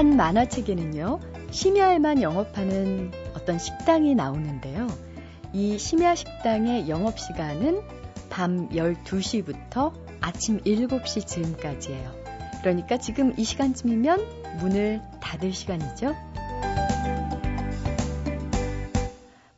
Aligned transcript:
한 0.00 0.16
만화책에는요, 0.16 1.20
심야에만 1.50 2.22
영업하는 2.22 3.10
어떤 3.34 3.58
식당이 3.58 4.14
나오는데요. 4.14 4.86
이 5.52 5.76
심야 5.76 6.14
식당의 6.14 6.88
영업 6.88 7.20
시간은 7.20 7.82
밤 8.30 8.70
12시부터 8.70 9.92
아침 10.22 10.58
7시 10.62 11.26
즈음까지예요. 11.26 12.14
그러니까 12.62 12.96
지금 12.96 13.34
이 13.36 13.44
시간쯤이면 13.44 14.56
문을 14.60 15.02
닫을 15.20 15.52
시간이죠. 15.52 16.16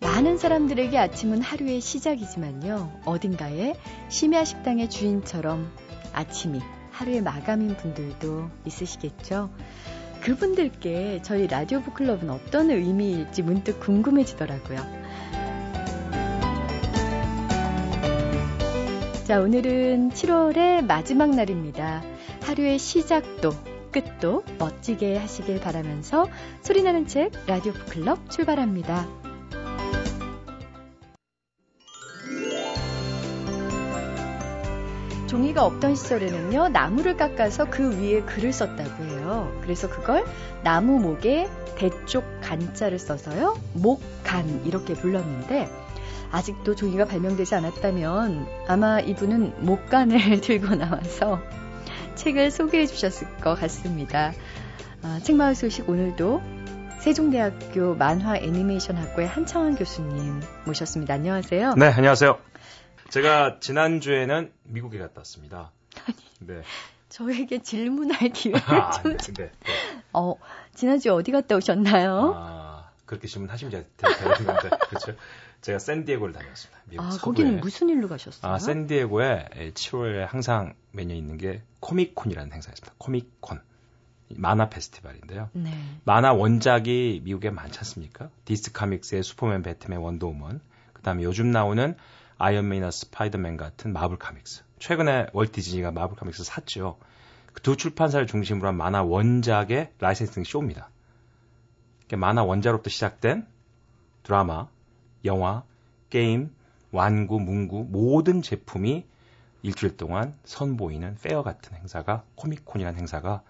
많은 0.00 0.38
사람들에게 0.38 0.98
아침은 0.98 1.40
하루의 1.40 1.80
시작이지만요. 1.80 3.02
어딘가에 3.04 3.76
심야 4.08 4.44
식당의 4.44 4.90
주인처럼 4.90 5.70
아침이 6.12 6.60
하루의 6.90 7.22
마감인 7.22 7.76
분들도 7.76 8.50
있으시겠죠. 8.66 9.48
그분들께 10.22 11.20
저희 11.22 11.48
라디오 11.48 11.80
북클럽은 11.82 12.30
어떤 12.30 12.70
의미일지 12.70 13.42
문득 13.42 13.80
궁금해지더라고요. 13.80 14.78
자, 19.24 19.40
오늘은 19.40 20.10
7월의 20.10 20.84
마지막 20.84 21.30
날입니다. 21.30 22.02
하루의 22.42 22.78
시작도 22.78 23.50
끝도 23.90 24.44
멋지게 24.58 25.16
하시길 25.16 25.60
바라면서 25.60 26.28
소리나는 26.62 27.06
책 27.06 27.32
라디오 27.46 27.72
북클럽 27.72 28.30
출발합니다. 28.30 29.21
종이가 35.32 35.64
없던 35.64 35.94
시절에는요, 35.94 36.68
나무를 36.68 37.16
깎아서 37.16 37.64
그 37.70 37.98
위에 37.98 38.20
글을 38.20 38.52
썼다고 38.52 39.02
해요. 39.02 39.50
그래서 39.62 39.88
그걸 39.88 40.26
나무 40.62 41.00
목에 41.00 41.48
대쪽 41.74 42.22
간자를 42.42 42.98
써서요, 42.98 43.58
목간 43.72 44.66
이렇게 44.66 44.92
불렀는데, 44.92 45.70
아직도 46.32 46.74
종이가 46.74 47.06
발명되지 47.06 47.54
않았다면 47.54 48.46
아마 48.68 49.00
이분은 49.00 49.64
목간을 49.64 50.42
들고 50.44 50.74
나와서 50.74 51.40
책을 52.14 52.50
소개해 52.50 52.84
주셨을 52.84 53.26
것 53.38 53.54
같습니다. 53.54 54.32
아, 55.02 55.18
책마을 55.22 55.54
소식 55.54 55.88
오늘도 55.88 56.42
세종대학교 57.00 57.94
만화 57.94 58.36
애니메이션 58.36 58.98
학과의 58.98 59.28
한창원 59.28 59.76
교수님 59.76 60.42
모셨습니다. 60.66 61.14
안녕하세요. 61.14 61.74
네, 61.76 61.86
안녕하세요. 61.86 62.51
제가 63.12 63.60
지난주에는 63.60 64.50
미국에 64.62 64.98
갔다 64.98 65.20
왔습니다. 65.20 65.70
네. 66.40 66.62
저에게 67.10 67.58
질문할 67.60 68.30
기회를 68.30 68.62
아, 68.72 68.90
좀. 68.90 69.18
네, 69.18 69.34
네, 69.34 69.34
네. 69.34 69.52
어, 70.14 70.36
지난주에 70.74 71.12
어디 71.12 71.30
갔다 71.30 71.56
오셨나요? 71.56 72.32
아, 72.34 72.90
그렇게 73.04 73.28
질문하시면 73.28 73.70
되는 73.98 74.46
건데, 74.46 74.70
그렇죠. 74.88 75.14
제가 75.60 75.78
샌디에고를 75.78 76.32
다녔습니다. 76.32 76.80
미국 76.88 77.04
아, 77.04 77.10
서부에. 77.10 77.20
거기는 77.20 77.60
무슨 77.60 77.90
일로 77.90 78.08
가셨어요? 78.08 78.50
아, 78.50 78.58
샌디에고에 78.58 79.72
7월에 79.74 80.26
항상 80.26 80.74
매년 80.90 81.18
있는 81.18 81.36
게 81.36 81.60
Comic-Con이라는 81.80 82.50
행사였습니다. 82.50 82.94
Comic-Con. 82.96 83.60
만화 84.30 84.70
페스티벌인데요. 84.70 85.50
네. 85.52 85.70
만화 86.04 86.32
원작이 86.32 87.20
미국에 87.24 87.50
많지 87.50 87.78
않습니까? 87.80 88.30
DC 88.46 88.72
Comics의 88.72 89.22
슈퍼맨, 89.22 89.60
배트맨, 89.64 89.98
원더우먼. 89.98 90.62
그다음에 90.94 91.24
요즘 91.24 91.50
나오는 91.50 91.94
아이언맨이나 92.42 92.90
스파이더맨 92.90 93.56
같은 93.56 93.92
Marvel 93.92 94.18
Comics. 94.18 94.64
최근에 94.78 95.28
월트 95.32 95.52
디즈니가 95.52 95.92
Marvel 95.92 96.16
Comics 96.16 96.44
샀죠. 96.44 96.98
그 97.52 97.62
두 97.62 97.76
출판사를 97.76 98.26
중심으로 98.26 98.68
한 98.68 98.76
만화 98.76 99.02
원작의 99.02 99.92
licensing 99.98 100.44
쇼입니다. 100.44 100.90
만화 102.16 102.42
원작으로부터 102.42 102.90
시작된 102.90 103.46
드라마, 104.22 104.68
영화, 105.24 105.64
게임, 106.10 106.54
완구, 106.90 107.40
문구 107.40 107.86
모든 107.88 108.42
제품이 108.42 109.06
일주일 109.62 109.96
동안 109.96 110.36
선보이는 110.44 111.16
fair 111.22 111.42
같은 111.42 111.76
행사가 111.76 112.24
Comic-Con이라는 112.34 112.98
행사가 112.98 113.42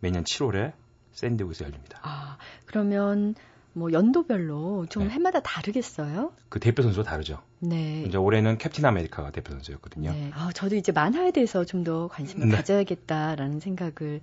매년 0.00 0.24
7월에 0.24 0.72
샌디에고에서 1.12 1.64
열립니다. 1.66 2.00
아, 2.02 2.38
그러면 2.66 3.34
뭐 3.72 3.92
연도별로 3.92 4.86
좀 4.90 5.04
네. 5.04 5.10
해마다 5.10 5.40
다르겠어요? 5.40 6.32
그 6.48 6.60
대표 6.60 6.82
선수가 6.82 7.08
다르죠. 7.08 7.40
네. 7.60 8.04
이제 8.06 8.16
올해는 8.16 8.58
캡틴 8.58 8.84
아메리카가 8.84 9.30
대표 9.30 9.52
선수였거든요. 9.52 10.10
네. 10.12 10.30
아, 10.34 10.50
저도 10.52 10.76
이제 10.76 10.92
만화에 10.92 11.30
대해서 11.30 11.64
좀 11.64 11.84
더 11.84 12.08
관심을 12.08 12.48
네. 12.48 12.56
가져야겠다라는 12.56 13.60
생각을 13.60 14.20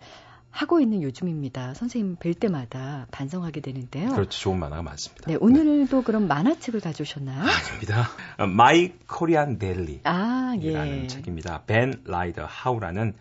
하고 0.52 0.80
있는 0.80 1.02
요즘입니다. 1.04 1.74
선생님 1.74 2.16
뵐 2.18 2.34
때마다 2.34 3.08
반성하게 3.12 3.62
되는데요. 3.62 4.10
그렇죠. 4.12 4.30
좋은 4.30 4.60
만화가 4.60 4.84
많습니다. 4.84 5.26
네, 5.28 5.36
오늘도 5.40 6.04
그럼 6.04 6.28
만화책을 6.28 6.80
가져오셨나요? 6.82 7.40
아닙니다. 7.42 8.08
My 8.56 8.94
Korean 9.08 9.58
Deli. 9.58 10.02
아, 10.04 10.56
예. 10.62 11.08
책입니다. 11.08 11.64
벤 11.66 12.02
라이더 12.06 12.46
하우라는 12.46 13.16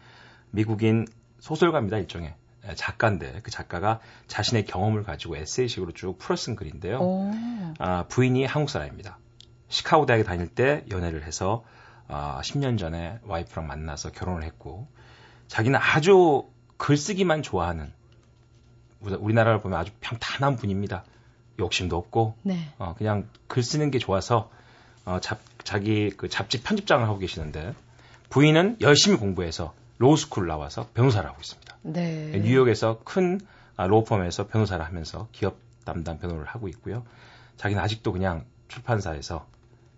미국인 0.51 1.07
소설가입니다, 1.41 1.99
일종의. 1.99 2.35
예, 2.69 2.75
작가인데 2.75 3.41
그 3.43 3.51
작가가 3.51 4.01
자신의 4.27 4.65
경험을 4.65 5.03
가지고 5.03 5.37
에세이식으로 5.37 5.93
쭉 5.93 6.19
풀어 6.19 6.37
쓴 6.37 6.57
글인데요. 6.57 6.99
오. 7.01 7.31
아, 7.79 8.05
부인이 8.09 8.45
한국 8.45 8.71
사람입니다. 8.71 9.19
시카고 9.69 10.07
대학에 10.07 10.23
다닐 10.25 10.49
때 10.49 10.85
연애를 10.91 11.25
해서 11.25 11.65
아, 12.09 12.41
10년 12.43 12.79
전에 12.79 13.19
와이프랑 13.25 13.67
만나서 13.67 14.11
결혼을 14.13 14.45
했고 14.45 14.87
자기는 15.49 15.79
아주 15.81 16.45
글쓰기만 16.77 17.43
좋아하는 17.43 17.93
우리- 19.01 19.15
우리나라를 19.15 19.61
보면 19.61 19.79
아주 19.79 19.93
평탄한 20.01 20.57
분입니다. 20.57 21.05
욕심도 21.59 21.97
없고 21.97 22.37
네. 22.43 22.69
어, 22.79 22.95
그냥 22.99 23.29
글 23.47 23.63
쓰는 23.63 23.91
게 23.91 23.99
좋아서 23.99 24.51
어, 25.05 25.19
잡, 25.21 25.39
자기 25.63 26.11
그 26.11 26.29
잡지 26.29 26.63
편집장을 26.63 27.07
하고 27.07 27.19
계시는데 27.19 27.75
부인은 28.31 28.79
열심히 28.81 29.17
공부해서 29.19 29.75
로스쿨 29.99 30.47
나와서 30.47 30.89
변호사를 30.95 31.29
하고 31.29 31.39
있습니다. 31.41 31.77
네. 31.83 32.41
뉴욕에서 32.43 33.01
큰 33.05 33.41
아, 33.77 33.87
로펌에서 33.87 34.47
변호사를 34.47 34.85
하면서 34.85 35.29
기업 35.33 35.57
담당 35.85 36.19
변호를 36.19 36.47
하고 36.47 36.69
있고요. 36.69 37.05
자기는 37.57 37.83
아직도 37.83 38.13
그냥 38.13 38.45
출판사에서 38.69 39.47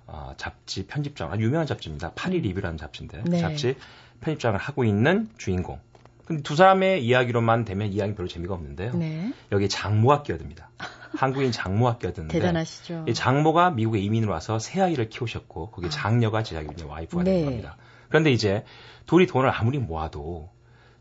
어, 0.06 0.34
잡지 0.36 0.86
편집장, 0.86 1.32
아주 1.32 1.42
유명한 1.42 1.66
잡지입니다. 1.66 2.12
파리 2.14 2.40
리뷰라는 2.40 2.78
잡지인데 2.78 3.22
그 3.22 3.28
네. 3.28 3.38
잡지 3.38 3.76
편집장을 4.20 4.58
하고 4.58 4.84
있는 4.84 5.28
주인공. 5.36 5.80
근데 6.24 6.42
두 6.42 6.56
사람의 6.56 7.04
이야기로만 7.04 7.64
되면 7.64 7.88
이야기 7.92 8.14
별로 8.14 8.28
재미가 8.28 8.54
없는데요. 8.54 8.94
네. 8.94 9.32
여기 9.52 9.68
장모가 9.68 10.22
끼어듭니다. 10.22 10.70
한국인 11.16 11.52
장모가 11.52 11.98
끼어드는데 11.98 12.32
대단하시죠. 12.32 13.04
이 13.08 13.14
장모가 13.14 13.70
미국에 13.70 13.98
이민을 14.00 14.28
와서 14.28 14.58
새 14.58 14.80
아이를 14.80 15.08
키우셨고 15.08 15.70
거기 15.70 15.88
장녀가 15.88 16.42
자기 16.42 16.68
이제 16.72 16.84
와이프가 16.84 17.22
네. 17.22 17.32
된 17.32 17.44
겁니다. 17.44 17.76
그런데 18.08 18.30
이제 18.30 18.64
둘이 19.06 19.26
돈을 19.26 19.50
아무리 19.50 19.78
모아도 19.78 20.50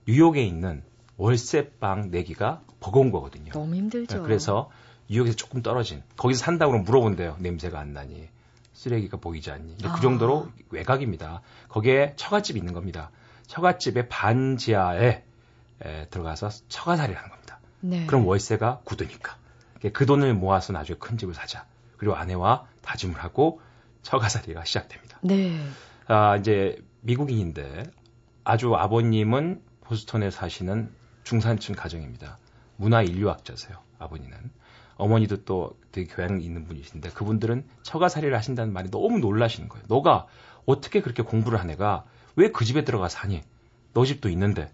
뉴욕에 0.07 0.43
있는 0.43 0.83
월세방 1.17 2.11
내기가 2.11 2.61
버거운 2.79 3.11
거거든요. 3.11 3.51
너무 3.51 3.75
힘들죠. 3.75 4.17
네, 4.17 4.23
그래서 4.23 4.69
뉴욕에서 5.09 5.35
조금 5.35 5.61
떨어진 5.61 6.03
거기서 6.17 6.43
산다고 6.43 6.77
물어본대요. 6.79 7.37
냄새가 7.39 7.79
안 7.79 7.93
나니 7.93 8.27
쓰레기가 8.73 9.17
보이지 9.17 9.51
않니? 9.51 9.73
이제 9.73 9.87
아. 9.87 9.93
그 9.93 10.01
정도로 10.01 10.49
외곽입니다. 10.69 11.41
거기에 11.69 12.13
처갓집이 12.17 12.59
있는 12.59 12.73
겁니다. 12.73 13.09
처갓집의 13.47 14.09
반지하에 14.09 15.23
에, 15.83 16.07
들어가서 16.09 16.49
처가살이를 16.67 17.17
하는 17.17 17.29
겁니다. 17.29 17.59
네. 17.79 18.05
그럼 18.05 18.27
월세가 18.27 18.81
굳으니까. 18.83 19.37
그 19.93 20.05
돈을 20.05 20.33
모아서 20.33 20.73
나중에 20.73 20.97
큰 20.99 21.17
집을 21.17 21.33
사자. 21.33 21.65
그리고 21.97 22.15
아내와 22.15 22.65
다짐을 22.81 23.23
하고 23.23 23.61
처가살이가 24.01 24.65
시작됩니다. 24.65 25.19
네. 25.21 25.59
아, 26.07 26.37
이제 26.37 26.77
미국인인데 27.05 27.83
아주 28.43 28.75
아버님은 28.75 29.61
보스턴에 29.81 30.31
사시는 30.31 30.91
중산층 31.23 31.75
가정입니다. 31.75 32.37
문화 32.77 33.01
인류학자세요. 33.03 33.77
아버님은. 33.99 34.35
어머니도 34.97 35.43
또 35.45 35.77
되게 35.91 36.11
교양 36.13 36.41
있는 36.41 36.65
분이신데 36.65 37.09
그분들은 37.09 37.65
처가살이를 37.83 38.35
하신다는 38.35 38.73
말이 38.73 38.89
너무 38.89 39.19
놀라시는 39.19 39.69
거예요. 39.69 39.85
너가 39.87 40.25
어떻게 40.65 41.01
그렇게 41.01 41.21
공부를 41.21 41.59
한 41.59 41.69
애가 41.69 42.05
왜 42.37 42.49
그 42.51 42.65
집에 42.65 42.83
들어가 42.83 43.07
사니? 43.07 43.41
너 43.93 44.03
집도 44.05 44.29
있는데 44.29 44.71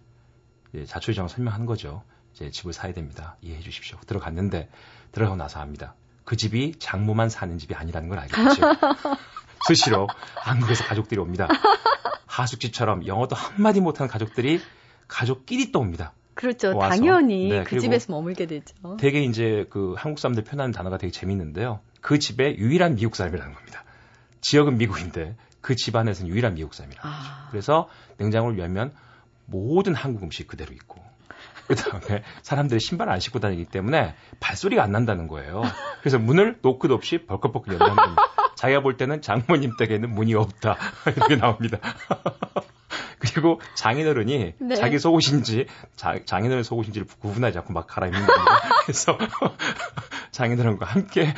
이제 0.73 0.85
자초지종을 0.85 1.29
설명하는 1.29 1.65
거죠. 1.65 2.03
이제 2.33 2.49
집을 2.49 2.71
사야 2.73 2.93
됩니다. 2.93 3.35
이해해 3.41 3.61
주십시오. 3.61 3.97
들어갔는데 4.07 4.69
들어가고 5.11 5.35
나서 5.37 5.59
합니다. 5.59 5.95
그 6.23 6.37
집이 6.37 6.75
장모만 6.79 7.29
사는 7.29 7.57
집이 7.57 7.75
아니라는 7.75 8.07
걸 8.09 8.19
알겠죠. 8.19 8.61
수시로 9.67 10.07
한국에서 10.37 10.85
가족들이 10.85 11.19
옵니다. 11.19 11.47
하숙집처럼 12.31 13.07
영어도 13.07 13.35
한마디 13.35 13.81
못하는 13.81 14.09
가족들이 14.09 14.61
가족끼리 15.07 15.71
또 15.71 15.79
옵니다. 15.79 16.13
그렇죠. 16.33 16.75
와서. 16.75 16.95
당연히 16.95 17.49
네, 17.49 17.63
그 17.63 17.79
집에서 17.79 18.13
머물게 18.13 18.45
되죠. 18.45 18.73
되게 18.97 19.21
이제 19.23 19.65
그 19.69 19.95
한국 19.97 20.19
사람들 20.19 20.45
표현하는 20.45 20.71
단어가 20.71 20.97
되게 20.97 21.11
재밌는데요. 21.11 21.81
그 21.99 22.19
집에 22.19 22.55
유일한 22.55 22.95
미국 22.95 23.15
사람이라는 23.15 23.53
겁니다. 23.53 23.83
지역은 24.39 24.77
미국인데 24.77 25.35
그 25.59 25.75
집안에서는 25.75 26.31
유일한 26.31 26.55
미국 26.55 26.73
사람이라는 26.73 27.11
거죠. 27.11 27.23
아. 27.23 27.47
그래서 27.51 27.89
냉장고를 28.17 28.57
열면 28.57 28.93
모든 29.45 29.93
한국 29.93 30.23
음식 30.23 30.47
그대로 30.47 30.71
있고 30.73 31.01
그 31.67 31.75
다음에 31.75 32.23
사람들이 32.41 32.79
신발을 32.79 33.11
안 33.11 33.19
신고 33.19 33.39
다니기 33.39 33.65
때문에 33.65 34.15
발소리가 34.39 34.83
안 34.83 34.91
난다는 34.91 35.27
거예요. 35.27 35.61
그래서 35.99 36.17
문을 36.17 36.59
노크도 36.61 36.93
없이 36.93 37.25
벌컥벌컥 37.25 37.73
연다는 37.73 37.95
겁니다. 37.95 38.23
자기가 38.61 38.81
볼 38.81 38.95
때는 38.95 39.23
장모님 39.23 39.75
댁에는 39.75 40.13
문이 40.13 40.35
없다. 40.35 40.77
이렇게 41.17 41.35
나옵니다. 41.35 41.79
그리고 43.17 43.59
장인어른이 43.73 44.53
네. 44.59 44.75
자기 44.75 44.99
속옷인지 44.99 45.65
자, 45.95 46.19
장인어른 46.23 46.61
속옷인지를 46.61 47.07
구분하지 47.07 47.57
않고 47.57 47.73
막 47.73 47.87
갈아입는 47.87 48.19
겁니다. 48.23 48.61
그래서 48.85 49.17
장인어른과 50.29 50.85
함께 50.85 51.33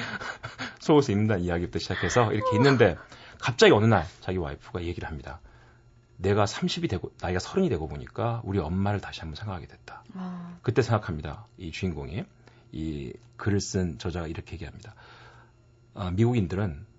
속옷을 0.79 1.13
입는다는 1.13 1.45
이야기부터 1.45 1.79
시작해서 1.79 2.33
이렇게 2.33 2.57
있는데 2.57 2.97
갑자기 3.39 3.71
어느 3.71 3.85
날 3.85 4.05
자기 4.19 4.37
와이프가 4.37 4.83
얘기를 4.83 5.07
합니다. 5.07 5.39
내가 6.17 6.43
30이 6.43 6.89
되고 6.89 7.09
나이가 7.21 7.39
30이 7.39 7.69
되고 7.69 7.87
보니까 7.87 8.41
우리 8.43 8.59
엄마를 8.59 8.99
다시 8.99 9.21
한번 9.21 9.35
생각하게 9.37 9.67
됐다. 9.67 10.03
아. 10.15 10.57
그때 10.61 10.81
생각합니다. 10.81 11.47
이 11.57 11.71
주인공이 11.71 12.25
이 12.73 13.13
글을 13.37 13.61
쓴 13.61 13.97
저자가 13.97 14.27
이렇게 14.27 14.55
얘기합니다. 14.55 14.93
아, 15.93 16.11
미국인들은 16.11 16.92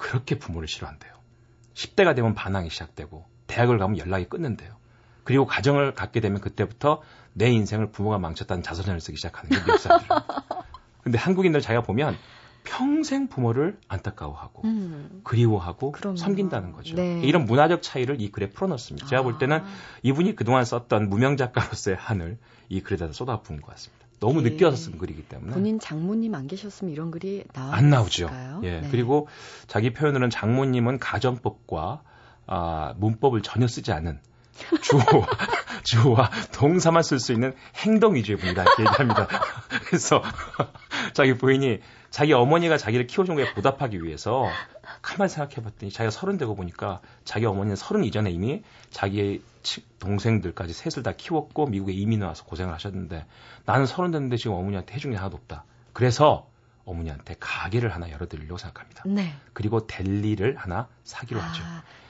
그렇게 0.00 0.38
부모를 0.38 0.66
싫어한대요. 0.66 1.12
10대가 1.74 2.16
되면 2.16 2.34
반항이 2.34 2.70
시작되고 2.70 3.26
대학을 3.46 3.78
가면 3.78 3.98
연락이 3.98 4.24
끊는데요. 4.24 4.74
그리고 5.24 5.46
가정을 5.46 5.94
갖게 5.94 6.20
되면 6.20 6.40
그때부터 6.40 7.02
내 7.34 7.50
인생을 7.50 7.92
부모가 7.92 8.18
망쳤다는 8.18 8.62
자서전을 8.62 9.00
쓰기 9.00 9.18
시작하는 9.18 9.50
게 9.50 9.56
미국 9.56 9.78
사람들. 9.78 10.08
근데 11.04 11.18
한국인들 11.18 11.60
자기가 11.60 11.82
보면 11.82 12.16
평생 12.64 13.28
부모를 13.28 13.78
안타까워하고 13.88 14.62
음. 14.64 15.20
그리워하고 15.22 15.92
그럼요. 15.92 16.16
섬긴다는 16.16 16.72
거죠. 16.72 16.96
네. 16.96 17.20
이런 17.22 17.44
문화적 17.44 17.82
차이를 17.82 18.20
이 18.20 18.30
글에 18.30 18.50
풀어넣습니다. 18.50 19.06
제가 19.06 19.20
아. 19.20 19.22
볼 19.22 19.38
때는 19.38 19.62
이분이 20.02 20.34
그동안 20.34 20.64
썼던 20.64 21.10
무명 21.10 21.36
작가로서의 21.36 21.96
한을 21.96 22.38
이 22.68 22.80
글에다 22.80 23.12
쏟아부은 23.12 23.60
것 23.60 23.68
같습니다. 23.72 24.06
너무 24.20 24.42
네. 24.42 24.50
늦게 24.50 24.66
와서 24.66 24.76
쓴 24.76 24.98
글이기 24.98 25.22
때문에. 25.22 25.52
본인 25.52 25.80
장모님 25.80 26.34
안 26.34 26.46
계셨으면 26.46 26.92
이런 26.92 27.10
글이 27.10 27.44
나왔을까요? 27.54 27.78
안 27.78 27.90
나오죠. 27.90 28.30
예. 28.62 28.80
네. 28.80 28.88
그리고 28.90 29.28
자기 29.66 29.92
표현으로는 29.92 30.30
장모님은 30.30 30.98
가정법과 30.98 32.02
아, 32.46 32.94
문법을 32.98 33.42
전혀 33.42 33.66
쓰지 33.66 33.92
않은 33.92 34.20
주어, 34.82 35.00
주어와 35.84 36.30
동사만 36.52 37.02
쓸 37.02 37.18
수 37.18 37.32
있는 37.32 37.54
행동 37.76 38.14
위주의 38.14 38.36
분이다 38.36 38.62
이렇게 38.62 38.82
얘기합니다. 38.82 39.28
그래서 39.86 40.22
자기 41.14 41.34
부인이 41.34 41.80
자기 42.10 42.32
어머니가 42.32 42.76
자기를 42.76 43.06
키워준 43.06 43.36
거에 43.36 43.54
보답하기 43.54 44.02
위해서 44.02 44.46
가만히 45.02 45.30
생각해봤더니 45.30 45.92
자기가 45.92 46.10
서른 46.10 46.36
되고 46.36 46.54
보니까 46.54 47.00
자기 47.24 47.46
어머니는 47.46 47.76
서른 47.76 48.04
이전에 48.04 48.30
이미 48.30 48.62
자기의 48.90 49.42
동생들까지 49.98 50.72
셋을 50.72 51.02
다 51.02 51.12
키웠고 51.12 51.66
미국에 51.66 51.92
이민 51.92 52.22
와서 52.22 52.44
고생을 52.44 52.72
하셨는데 52.74 53.26
나는 53.64 53.86
서른 53.86 54.10
됐는데 54.10 54.36
지금 54.36 54.52
어머니한테 54.56 54.94
해준 54.94 55.10
게 55.10 55.16
하나도 55.16 55.36
없다. 55.36 55.64
그래서 55.92 56.48
어머니한테 56.84 57.36
가게를 57.38 57.94
하나 57.94 58.10
열어드리려고 58.10 58.58
생각합니다. 58.58 59.04
네. 59.06 59.34
그리고 59.52 59.86
델리를 59.86 60.56
하나 60.56 60.88
사기로 61.04 61.40
아, 61.40 61.44
하죠. 61.44 61.62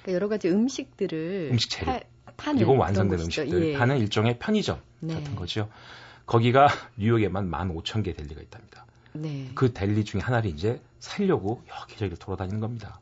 그러니까 0.03 0.13
여러 0.13 0.29
가지 0.29 0.49
음식들을 0.49 1.49
음식 1.53 1.71
재료 1.71 2.01
파, 2.37 2.53
그리고 2.53 2.77
완성된 2.77 3.21
음식들 3.21 3.67
예. 3.67 3.79
파는 3.79 3.99
일종의 3.99 4.39
편의점 4.39 4.81
네. 5.01 5.15
같은 5.15 5.37
거죠. 5.37 5.69
거기가 6.27 6.69
뉴욕에만 6.97 7.51
15,000개 7.51 8.17
델리가 8.17 8.41
있답니다. 8.41 8.87
네. 9.13 9.51
그 9.55 9.73
델리 9.73 10.05
중에 10.05 10.21
하나를 10.21 10.51
이제 10.51 10.81
살려고 10.99 11.63
여기저기 11.69 12.17
돌아다니는 12.17 12.61
겁니다. 12.61 13.01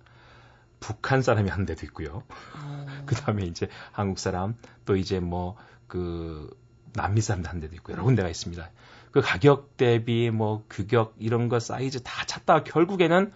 북한 0.81 1.23
사람이 1.23 1.51
한 1.51 1.67
데도 1.67 1.87
있고요. 1.87 2.23
어. 2.55 2.87
그 3.07 3.15
다음에 3.15 3.45
이제 3.45 3.69
한국 3.93 4.19
사람, 4.19 4.57
또 4.85 4.97
이제 4.97 5.21
뭐, 5.21 5.57
그, 5.87 6.49
남미 6.93 7.21
사람도 7.21 7.49
한 7.49 7.61
데도 7.61 7.75
있고 7.77 7.93
여러 7.93 8.03
군데가 8.03 8.29
있습니다. 8.29 8.71
그 9.11 9.21
가격 9.21 9.77
대비 9.77 10.31
뭐 10.31 10.65
규격 10.69 11.15
이런 11.19 11.49
거 11.49 11.61
사이즈 11.61 12.03
다 12.03 12.25
찾다가 12.27 12.65
결국에는 12.65 13.33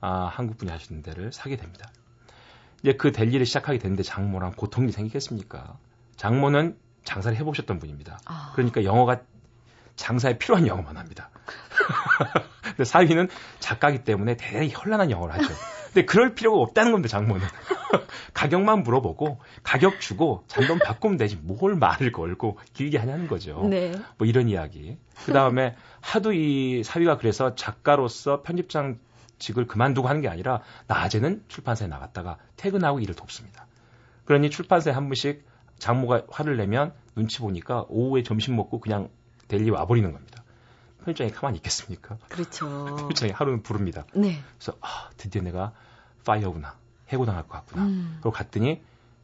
아, 0.00 0.30
한국 0.32 0.58
분이 0.58 0.70
하시는 0.70 1.02
데를 1.02 1.32
사게 1.32 1.56
됩니다. 1.56 1.90
이제 2.82 2.92
그 2.92 3.12
델리를 3.12 3.44
시작하게 3.44 3.78
되는데 3.78 4.02
장모랑 4.02 4.52
고통이 4.52 4.92
생기겠습니까? 4.92 5.78
장모는 6.16 6.76
장사를 7.04 7.36
해보셨던 7.38 7.78
분입니다. 7.78 8.18
아. 8.24 8.52
그러니까 8.54 8.84
영어가 8.84 9.22
장사에 9.96 10.38
필요한 10.38 10.66
영어만 10.66 10.96
합니다. 10.96 11.30
근데 12.62 12.84
사위는 12.84 13.28
작가기 13.60 14.04
때문에 14.04 14.36
대단히 14.36 14.68
현란한 14.68 15.10
영어를 15.10 15.34
하죠. 15.34 15.54
근데 15.86 16.04
그럴 16.04 16.34
필요가 16.34 16.58
없다는 16.58 16.92
겁니다, 16.92 17.08
장모는. 17.08 17.46
가격만 18.34 18.82
물어보고 18.82 19.38
가격 19.62 20.00
주고 20.00 20.44
잔돈 20.46 20.78
바꾸면 20.78 21.16
되지 21.16 21.36
뭘 21.36 21.74
말을 21.74 22.12
걸고 22.12 22.58
길게 22.74 22.98
하냐는 22.98 23.28
거죠. 23.28 23.66
네. 23.68 23.92
뭐 24.18 24.26
이런 24.26 24.48
이야기. 24.48 24.98
그 25.24 25.32
다음에 25.32 25.74
하도 26.00 26.32
이 26.32 26.82
사위가 26.84 27.16
그래서 27.16 27.54
작가로서 27.54 28.42
편집장 28.42 28.98
직을 29.38 29.66
그만두고 29.66 30.08
하는 30.08 30.20
게 30.20 30.28
아니라 30.28 30.60
낮에는 30.86 31.44
출판사에 31.48 31.88
나갔다가 31.88 32.36
퇴근하고 32.56 33.00
일을 33.00 33.14
돕습니다. 33.14 33.66
그러니 34.26 34.50
출판사에 34.50 34.92
한 34.92 35.04
번씩 35.04 35.44
장모가 35.78 36.24
화를 36.30 36.56
내면 36.56 36.92
눈치 37.14 37.38
보니까 37.38 37.84
오후에 37.88 38.22
점심 38.22 38.56
먹고 38.56 38.80
그냥 38.80 39.08
델리 39.48 39.70
와버리는 39.70 40.12
겁니다. 40.12 40.42
편집장이 41.06 41.30
가만히 41.30 41.58
있겠습니까? 41.58 42.18
그렇죠. 42.28 42.66
편집장이 42.98 43.32
하루는 43.32 43.62
부릅니다. 43.62 44.04
네. 44.14 44.42
그래서 44.58 44.76
아 44.80 45.10
드디어 45.16 45.40
내가 45.42 45.72
파이어구나 46.24 46.74
해고당할 47.08 47.44
것 47.44 47.50
같구나. 47.50 47.84
음. 47.84 48.16
그리고 48.16 48.32
갔더니 48.32 48.82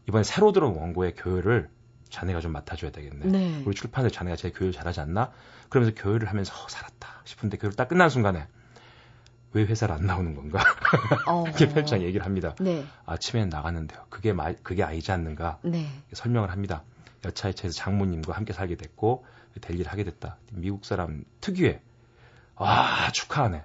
이번에 0.09 0.23
새로 0.23 0.53
들어온 0.53 0.77
원고의 0.77 1.15
교열을 1.17 1.69
자네가 2.09 2.41
좀 2.41 2.53
맡아줘야 2.53 2.93
되겠네. 2.93 3.27
네. 3.27 3.63
우리 3.67 3.75
출판사 3.75 4.09
자네가 4.09 4.37
제 4.37 4.51
교열 4.51 4.73
잘하지 4.73 5.01
않나? 5.01 5.33
그러면서 5.69 5.95
교열을 6.01 6.29
하면서 6.29 6.55
어, 6.55 6.69
살았다 6.69 7.23
싶은데 7.25 7.57
교열 7.57 7.75
딱 7.75 7.89
끝난 7.89 8.09
순간에 8.09 8.47
왜 9.55 9.65
회사를 9.65 9.95
안 9.95 10.07
나오는 10.07 10.35
건가? 10.35 10.63
어. 11.29 11.45
이렇게 11.47 11.67
편집장 11.67 12.03
얘기를 12.03 12.25
합니다. 12.25 12.55
네. 12.61 12.85
아침에 13.07 13.45
나갔는데요. 13.47 14.07
그게 14.09 14.33
마, 14.33 14.53
그게 14.63 14.85
아니지 14.85 15.11
않는가? 15.11 15.59
네. 15.63 15.89
설명을 16.13 16.51
합니다. 16.51 16.85
여차여차해서 17.25 17.77
장모님과 17.77 18.33
함께 18.33 18.53
살게 18.53 18.77
됐고 18.77 19.25
델리를 19.61 19.91
하게 19.91 20.05
됐다. 20.05 20.39
미국 20.53 20.85
사람 20.85 21.25
특유의 21.41 21.81
와 22.57 23.11
축하하네. 23.13 23.65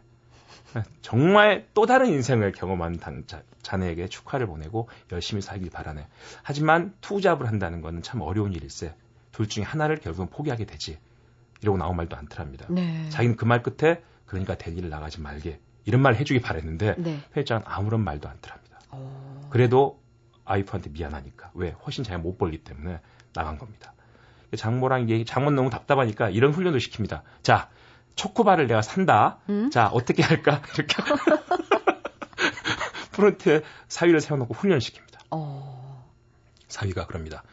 정말 1.01 1.67
또 1.73 1.85
다른 1.85 2.07
인생을 2.07 2.51
경험한 2.51 2.97
단, 2.97 3.23
자, 3.25 3.41
자네에게 3.61 4.07
축하를 4.09 4.47
보내고 4.47 4.89
열심히 5.11 5.41
살길 5.41 5.69
바라네. 5.71 6.07
하지만 6.43 6.93
투잡을 7.01 7.47
한다는 7.47 7.81
것은 7.81 8.01
참 8.01 8.21
어려운 8.21 8.53
일일세. 8.53 8.93
둘 9.31 9.47
중에 9.47 9.63
하나를 9.63 9.97
결국은 9.97 10.29
포기하게 10.29 10.65
되지. 10.65 10.99
이러고 11.61 11.77
나온 11.77 11.95
말도 11.95 12.15
않더랍니다. 12.15 12.67
네. 12.69 13.09
자기는 13.09 13.35
그 13.35 13.45
말 13.45 13.63
끝에 13.63 14.03
그러니까 14.25 14.55
델리를 14.57 14.87
나가지 14.89 15.21
말게 15.21 15.59
이런 15.85 16.01
말 16.01 16.15
해주기 16.15 16.41
바랬는데 16.41 16.95
네. 16.97 17.19
회장은 17.35 17.63
아무런 17.65 18.03
말도 18.03 18.27
않더랍니다. 18.29 18.79
어... 18.91 19.47
그래도 19.49 19.99
아이프한테 20.45 20.89
미안하니까 20.91 21.51
왜 21.55 21.71
훨씬 21.71 22.03
자기가 22.03 22.21
못 22.21 22.37
벌기 22.37 22.63
때문에 22.63 22.99
나간 23.33 23.57
겁니다. 23.57 23.93
장모랑 24.55 25.09
얘기 25.09 25.25
장모 25.25 25.51
너무 25.51 25.69
답답하니까 25.69 26.29
이런 26.29 26.53
훈련도 26.53 26.79
시킵니다. 26.79 27.21
자 27.43 27.69
초코바를 28.15 28.67
내가 28.67 28.81
산다. 28.81 29.37
음? 29.49 29.69
자 29.69 29.87
어떻게 29.87 30.23
할까 30.23 30.61
이렇게 30.75 30.95
프론트에 33.11 33.61
사위를 33.87 34.21
세워놓고 34.21 34.53
훈련시킵니다. 34.53 35.19
어... 35.31 36.05
사위가 36.67 37.07
그럽니다. 37.07 37.43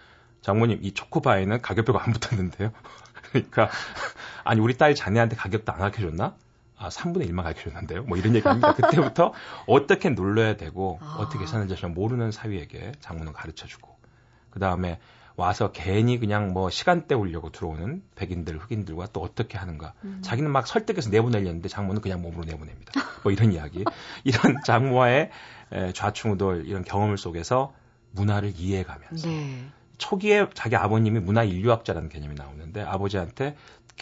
장모님 0.42 0.80
이 0.82 0.92
초코바에는 0.92 1.62
가격표가 1.62 2.04
안 2.04 2.12
붙었는데요. 2.12 2.70
그러니까 3.32 3.70
아니 4.44 4.60
우리 4.60 4.76
딸 4.76 4.94
자네한테 4.94 5.36
가격도 5.36 5.72
안 5.72 5.82
알려줬나? 5.82 6.36
아, 6.76 6.88
3분의 6.88 7.30
1만 7.30 7.44
가르쳐줬는데요. 7.44 8.02
뭐 8.02 8.18
이런 8.18 8.34
얘기 8.34 8.46
합니다. 8.46 8.74
그때부터 8.74 9.32
어떻게 9.66 10.10
눌러야 10.10 10.56
되고 10.56 10.98
아. 11.02 11.16
어떻게 11.18 11.46
사는지 11.46 11.76
전 11.76 11.94
모르는 11.94 12.30
사위에게 12.30 12.92
장문을 13.00 13.32
가르쳐 13.32 13.66
주고 13.66 13.96
그 14.50 14.60
다음에 14.60 15.00
와서 15.36 15.72
괜히 15.72 16.18
그냥 16.18 16.52
뭐 16.52 16.70
시간 16.70 17.08
때우려고 17.08 17.50
들어오는 17.50 18.02
백인들, 18.14 18.58
흑인들과 18.58 19.08
또 19.12 19.20
어떻게 19.20 19.58
하는가. 19.58 19.94
음. 20.04 20.20
자기는 20.22 20.50
막 20.50 20.66
설득해서 20.66 21.10
내보내려는데 21.10 21.68
장모는 21.68 22.02
그냥 22.02 22.22
몸으로 22.22 22.44
내보냅니다. 22.44 22.92
뭐 23.22 23.32
이런 23.32 23.52
이야기. 23.52 23.84
이런 24.24 24.56
장모와의 24.64 25.30
좌충우돌 25.92 26.66
이런 26.66 26.84
경험을 26.84 27.18
속에서 27.18 27.74
문화를 28.12 28.52
이해해가면서 28.56 29.28
네. 29.28 29.64
초기에 29.98 30.46
자기 30.54 30.76
아버님이 30.76 31.20
문화 31.20 31.42
인류학자라는 31.42 32.08
개념이 32.08 32.34
나오는데 32.36 32.82
아버지한테 32.82 33.56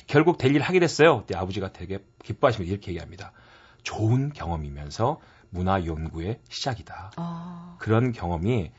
결국 0.06 0.38
될 0.38 0.50
일을 0.50 0.62
하게 0.62 0.80
됐어요. 0.80 1.20
그때 1.20 1.34
아버지가 1.34 1.72
되게 1.72 1.98
기뻐하시면서 2.22 2.70
이렇게 2.70 2.92
얘기합니다. 2.92 3.32
좋은 3.82 4.32
경험이면서 4.32 5.20
문화 5.50 5.84
연구의 5.84 6.40
시작이다. 6.48 7.12
아. 7.16 7.76
그런 7.78 8.12
경험이 8.12 8.72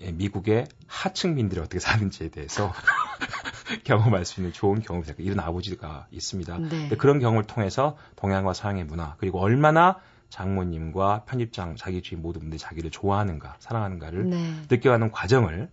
미국의 0.00 0.66
하층민들이 0.86 1.60
어떻게 1.60 1.78
사는지에 1.78 2.28
대해서 2.28 2.72
경험할 3.84 4.24
수 4.24 4.40
있는 4.40 4.52
좋은 4.52 4.80
경험이 4.80 5.06
될까 5.06 5.22
이런 5.22 5.40
아버지가 5.40 6.06
있습니다. 6.10 6.58
네. 6.58 6.88
그런 6.96 7.20
경험을 7.20 7.44
통해서 7.44 7.96
동양과 8.16 8.54
서양의 8.54 8.84
문화 8.84 9.16
그리고 9.18 9.40
얼마나 9.40 10.00
장모님과 10.30 11.24
편집장 11.24 11.76
자기 11.76 12.02
주인 12.02 12.22
모든 12.22 12.40
분들이 12.40 12.58
자기를 12.58 12.90
좋아하는가 12.90 13.56
사랑하는가를 13.58 14.30
네. 14.30 14.54
느껴가는 14.70 15.10
과정을 15.10 15.70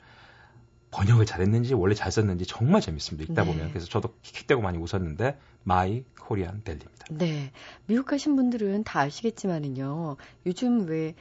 번역을 0.91 1.25
잘했는지 1.25 1.73
원래 1.73 1.93
잘 1.93 2.11
썼는지 2.11 2.45
정말 2.45 2.81
재밌습니다. 2.81 3.31
읽다 3.31 3.43
네. 3.43 3.51
보면 3.51 3.69
그래서 3.69 3.87
저도 3.87 4.15
킥킥대고 4.21 4.61
많이 4.61 4.77
웃었는데 4.77 5.37
My 5.63 6.03
Korean 6.19 6.63
Deli입니다. 6.63 7.05
네, 7.11 7.51
미국 7.85 8.05
가신 8.05 8.35
분들은 8.35 8.83
다 8.83 9.01
아시겠지만은요. 9.01 10.17
요즘 10.45 10.87
왜 10.87 11.13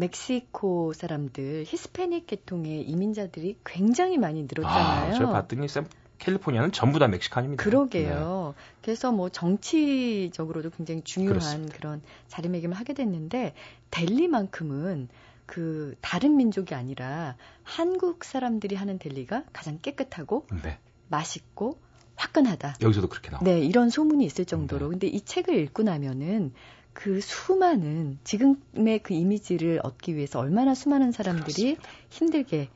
멕시코 0.00 0.92
사람들 0.94 1.64
히스패닉 1.66 2.26
계통의 2.26 2.82
이민자들이 2.82 3.58
굉장히 3.64 4.16
많이 4.18 4.42
늘었잖아요. 4.42 5.12
아, 5.12 5.14
제가 5.14 5.32
봤더니 5.32 5.68
샘 5.68 5.86
캘리포니아는 6.18 6.72
전부 6.72 6.98
다 6.98 7.08
Mexican입니다. 7.08 7.62
그러게요. 7.62 8.54
네. 8.56 8.62
그래서 8.82 9.12
뭐 9.12 9.28
정치적으로도 9.28 10.70
굉장히 10.70 11.02
중요한 11.02 11.38
그렇습니다. 11.38 11.76
그런 11.76 12.02
자리매김을 12.28 12.76
하게 12.76 12.92
됐는데 12.92 13.54
deli만큼은 13.90 15.08
그 15.46 15.94
다른 16.00 16.36
민족이 16.36 16.74
아니라 16.74 17.36
한국 17.62 18.24
사람들이 18.24 18.76
하는 18.76 18.98
deli가 18.98 19.44
가장 19.52 19.78
깨끗하고 19.80 20.46
네. 20.62 20.78
맛있고 21.08 21.78
화끈하다. 22.16 22.76
여기서도 22.82 23.08
그렇게 23.08 23.30
나와. 23.30 23.42
네, 23.42 23.60
이런 23.60 23.88
소문이 23.88 24.24
있을 24.24 24.44
정도로. 24.44 24.86
네. 24.86 24.90
근데 24.90 25.06
이 25.06 25.22
책을 25.22 25.56
읽고 25.56 25.82
나면은 25.82 26.52
그 26.92 27.20
수많은 27.20 28.18
지금의 28.24 29.00
그 29.02 29.14
이미지를 29.14 29.80
얻기 29.82 30.16
위해서 30.16 30.38
얼마나 30.38 30.74
수많은 30.74 31.12
사람들이 31.12 31.76
그렇습니다. 31.76 31.88
힘들게 32.10 32.68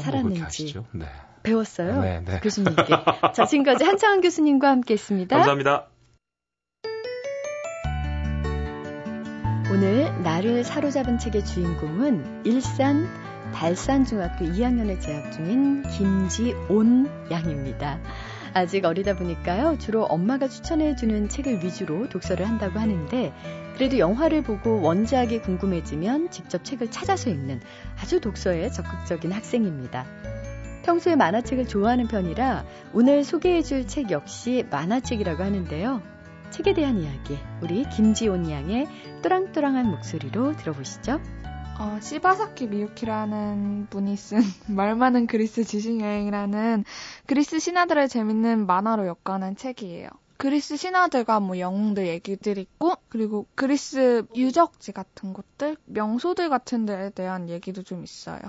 살았는지 0.00 0.74
네. 0.92 1.06
배웠어요. 1.42 2.00
네, 2.00 2.20
네. 2.20 2.40
교수님께. 2.40 2.82
자, 3.34 3.46
지금까지 3.46 3.84
한창원 3.84 4.20
교수님과 4.20 4.68
함께했습니다. 4.68 5.36
감사합니다. 5.36 5.88
오늘 9.72 10.22
나를 10.22 10.64
사로잡은 10.64 11.18
책의 11.18 11.44
주인공은 11.44 12.44
일산 12.44 13.08
달산중학교 13.52 14.44
2학년에 14.46 15.00
재학 15.00 15.30
중인 15.32 15.82
김지온 15.82 17.08
양입니다. 17.30 18.00
아직 18.52 18.84
어리다 18.84 19.16
보니까요, 19.16 19.78
주로 19.78 20.04
엄마가 20.04 20.48
추천해 20.48 20.96
주는 20.96 21.28
책을 21.28 21.64
위주로 21.64 22.08
독서를 22.08 22.48
한다고 22.48 22.78
하는데, 22.78 23.32
그래도 23.74 23.98
영화를 23.98 24.42
보고 24.42 24.80
원작이 24.82 25.40
궁금해지면 25.40 26.30
직접 26.30 26.64
책을 26.64 26.90
찾아서 26.90 27.30
읽는 27.30 27.60
아주 28.00 28.20
독서에 28.20 28.70
적극적인 28.70 29.32
학생입니다. 29.32 30.04
평소에 30.84 31.16
만화책을 31.16 31.68
좋아하는 31.68 32.08
편이라 32.08 32.64
오늘 32.92 33.22
소개해 33.24 33.62
줄 33.62 33.86
책 33.86 34.10
역시 34.10 34.66
만화책이라고 34.70 35.42
하는데요. 35.42 36.02
책에 36.50 36.74
대한 36.74 37.00
이야기, 37.00 37.38
우리 37.60 37.88
김지온 37.88 38.50
양의 38.50 38.88
또랑또랑한 39.22 39.86
목소리로 39.86 40.56
들어보시죠. 40.56 41.20
어, 41.80 41.98
시바사키 41.98 42.66
미유키라는 42.66 43.86
분이 43.88 44.14
쓴 44.14 44.40
말 44.68 44.94
많은 44.94 45.26
그리스 45.26 45.64
지식여행이라는 45.64 46.84
그리스 47.24 47.58
신화들을 47.58 48.06
재밌는 48.06 48.66
만화로 48.66 49.06
엮어낸 49.06 49.56
책이에요. 49.56 50.10
그리스 50.36 50.76
신화들과 50.76 51.40
뭐 51.40 51.58
영웅들 51.58 52.06
얘기들 52.06 52.58
있고 52.58 52.96
그리고 53.08 53.46
그리스 53.54 54.26
유적지 54.36 54.92
같은 54.92 55.32
곳들, 55.32 55.78
명소들 55.86 56.50
같은 56.50 56.84
데에 56.84 57.08
대한 57.08 57.48
얘기도 57.48 57.82
좀 57.82 58.04
있어요. 58.04 58.40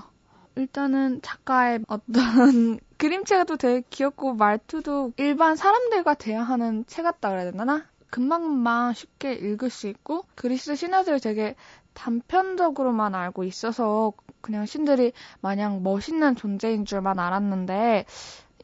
일단은 0.57 1.21
작가의 1.21 1.79
어떤 1.87 2.79
그림체도 2.97 3.55
되게 3.55 3.81
귀엽고 3.89 4.33
말투도 4.33 5.13
일반 5.15 5.55
사람들과 5.55 6.15
대화하는 6.15 6.83
책 6.85 7.03
같다 7.03 7.29
그래야 7.29 7.49
되나? 7.49 7.85
금방금방 8.11 8.93
쉽게 8.93 9.33
읽을 9.33 9.69
수 9.69 9.87
있고 9.87 10.25
그리스 10.35 10.75
신화들 10.75 11.21
되게 11.21 11.55
단편적으로만 11.93 13.15
알고 13.15 13.43
있어서 13.43 14.13
그냥 14.41 14.65
신들이 14.65 15.13
마냥 15.41 15.83
멋있는 15.83 16.35
존재인 16.35 16.85
줄만 16.85 17.19
알았는데 17.19 18.05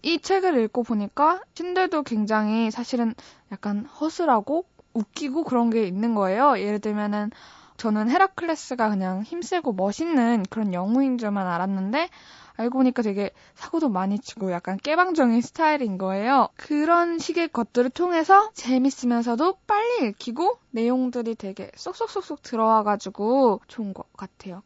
이 0.04 0.20
책을 0.20 0.60
읽고 0.64 0.84
보니까 0.84 1.42
신들도 1.54 2.04
굉장히 2.04 2.72
사실은 2.72 3.14
약간 3.52 3.86
허술하고 3.86 4.66
웃기고 4.94 5.44
그런 5.44 5.70
게 5.70 5.84
있는 5.86 6.16
거예요. 6.16 6.60
예를 6.60 6.80
들면은 6.80 7.32
저는 7.78 8.10
헤라클레스가 8.10 8.90
그냥 8.90 9.22
힘세고 9.22 9.74
멋있는 9.74 10.44
그런 10.50 10.74
영웅인 10.74 11.20
줄만 11.20 11.46
알았는데 11.46 12.10
알고 12.58 12.80
보니까 12.80 13.02
되게 13.04 13.32
사고도 13.56 13.90
많이 13.90 14.20
치고 14.20 14.52
약간 14.52 14.78
깨방정인 14.78 15.42
스타일인 15.42 15.98
거예요. 15.98 16.50
그런 16.56 17.20
식의 17.20 17.50
것들을 17.50 17.92
통해서 17.92 18.52
재밌으면서도 18.54 19.60
빨리 19.68 20.10
읽히고 20.10 20.58
내용들이 20.72 21.36
되게 21.36 21.72
쏙쏙쏙쏙 21.76 22.42
들어와가지고 22.42 23.62
좋은 23.68 23.94
것 23.94 24.12
같아요. 24.14 24.64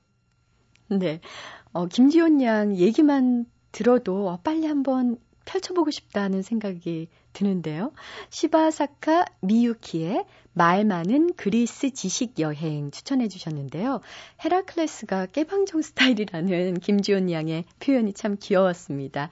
네. 0.87 1.19
어, 1.73 1.85
김지훈 1.85 2.41
양 2.41 2.75
얘기만 2.75 3.45
들어도 3.71 4.29
어, 4.29 4.39
빨리 4.43 4.65
한번 4.67 5.17
펼쳐보고 5.45 5.91
싶다는 5.91 6.41
생각이 6.41 7.09
드는데요. 7.33 7.91
시바사카 8.29 9.25
미유키의 9.41 10.25
말 10.53 10.85
많은 10.85 11.33
그리스 11.35 11.91
지식 11.91 12.39
여행 12.39 12.91
추천해 12.91 13.27
주셨는데요. 13.27 14.01
헤라클레스가 14.43 15.27
깨방정 15.27 15.81
스타일이라는 15.81 16.75
김지훈 16.75 17.31
양의 17.31 17.65
표현이 17.79 18.13
참 18.13 18.37
귀여웠습니다. 18.39 19.29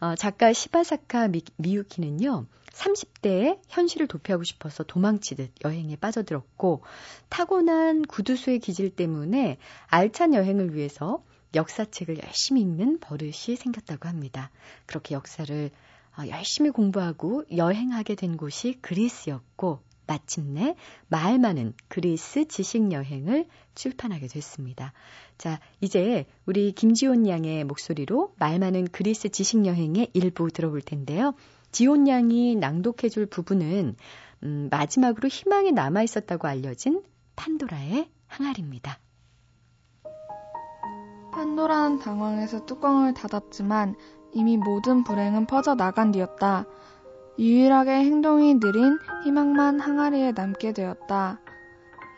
어, 0.00 0.14
작가 0.14 0.52
시바사카 0.52 1.28
미, 1.28 1.42
미유키는요. 1.56 2.46
30대에 2.76 3.58
현실을 3.68 4.06
도피하고 4.06 4.44
싶어서 4.44 4.84
도망치듯 4.84 5.50
여행에 5.64 5.96
빠져들었고 5.96 6.82
타고난 7.28 8.02
구두수의 8.02 8.58
기질 8.58 8.90
때문에 8.90 9.56
알찬 9.86 10.34
여행을 10.34 10.74
위해서 10.74 11.22
역사책을 11.54 12.18
열심히 12.22 12.60
읽는 12.60 12.98
버릇이 13.00 13.56
생겼다고 13.56 14.08
합니다. 14.08 14.50
그렇게 14.84 15.14
역사를 15.14 15.70
어, 15.70 15.70
열심히 16.28 16.70
공부하고 16.70 17.44
여행하게 17.54 18.14
된 18.14 18.36
곳이 18.36 18.78
그리스였고 18.80 19.80
마침내 20.06 20.76
말 21.08 21.38
많은 21.38 21.74
그리스 21.88 22.46
지식 22.46 22.92
여행을 22.92 23.46
출판하게 23.74 24.28
됐습니다. 24.28 24.92
자, 25.36 25.60
이제 25.80 26.26
우리 26.46 26.72
김지온 26.72 27.26
양의 27.26 27.64
목소리로 27.64 28.34
말 28.38 28.58
많은 28.58 28.86
그리스 28.92 29.28
지식 29.28 29.66
여행의 29.66 30.10
일부 30.14 30.48
들어볼 30.50 30.80
텐데요. 30.80 31.34
지온 31.72 32.08
양이 32.08 32.56
낭독해 32.56 33.08
줄 33.10 33.26
부분은 33.26 33.96
음, 34.44 34.68
마지막으로 34.70 35.28
희망이 35.28 35.72
남아 35.72 36.02
있었다고 36.02 36.46
알려진 36.46 37.02
판도라의 37.34 38.08
항아리입니다. 38.28 38.98
판도라는 41.32 41.98
당황해서 41.98 42.64
뚜껑을 42.64 43.12
닫았지만 43.12 43.96
이미 44.36 44.58
모든 44.58 45.02
불행은 45.02 45.46
퍼져 45.46 45.74
나간 45.74 46.12
뒤였다. 46.12 46.66
유일하게 47.38 47.92
행동이 47.92 48.60
느린 48.60 48.98
희망만 49.24 49.80
항아리에 49.80 50.32
남게 50.32 50.74
되었다. 50.74 51.40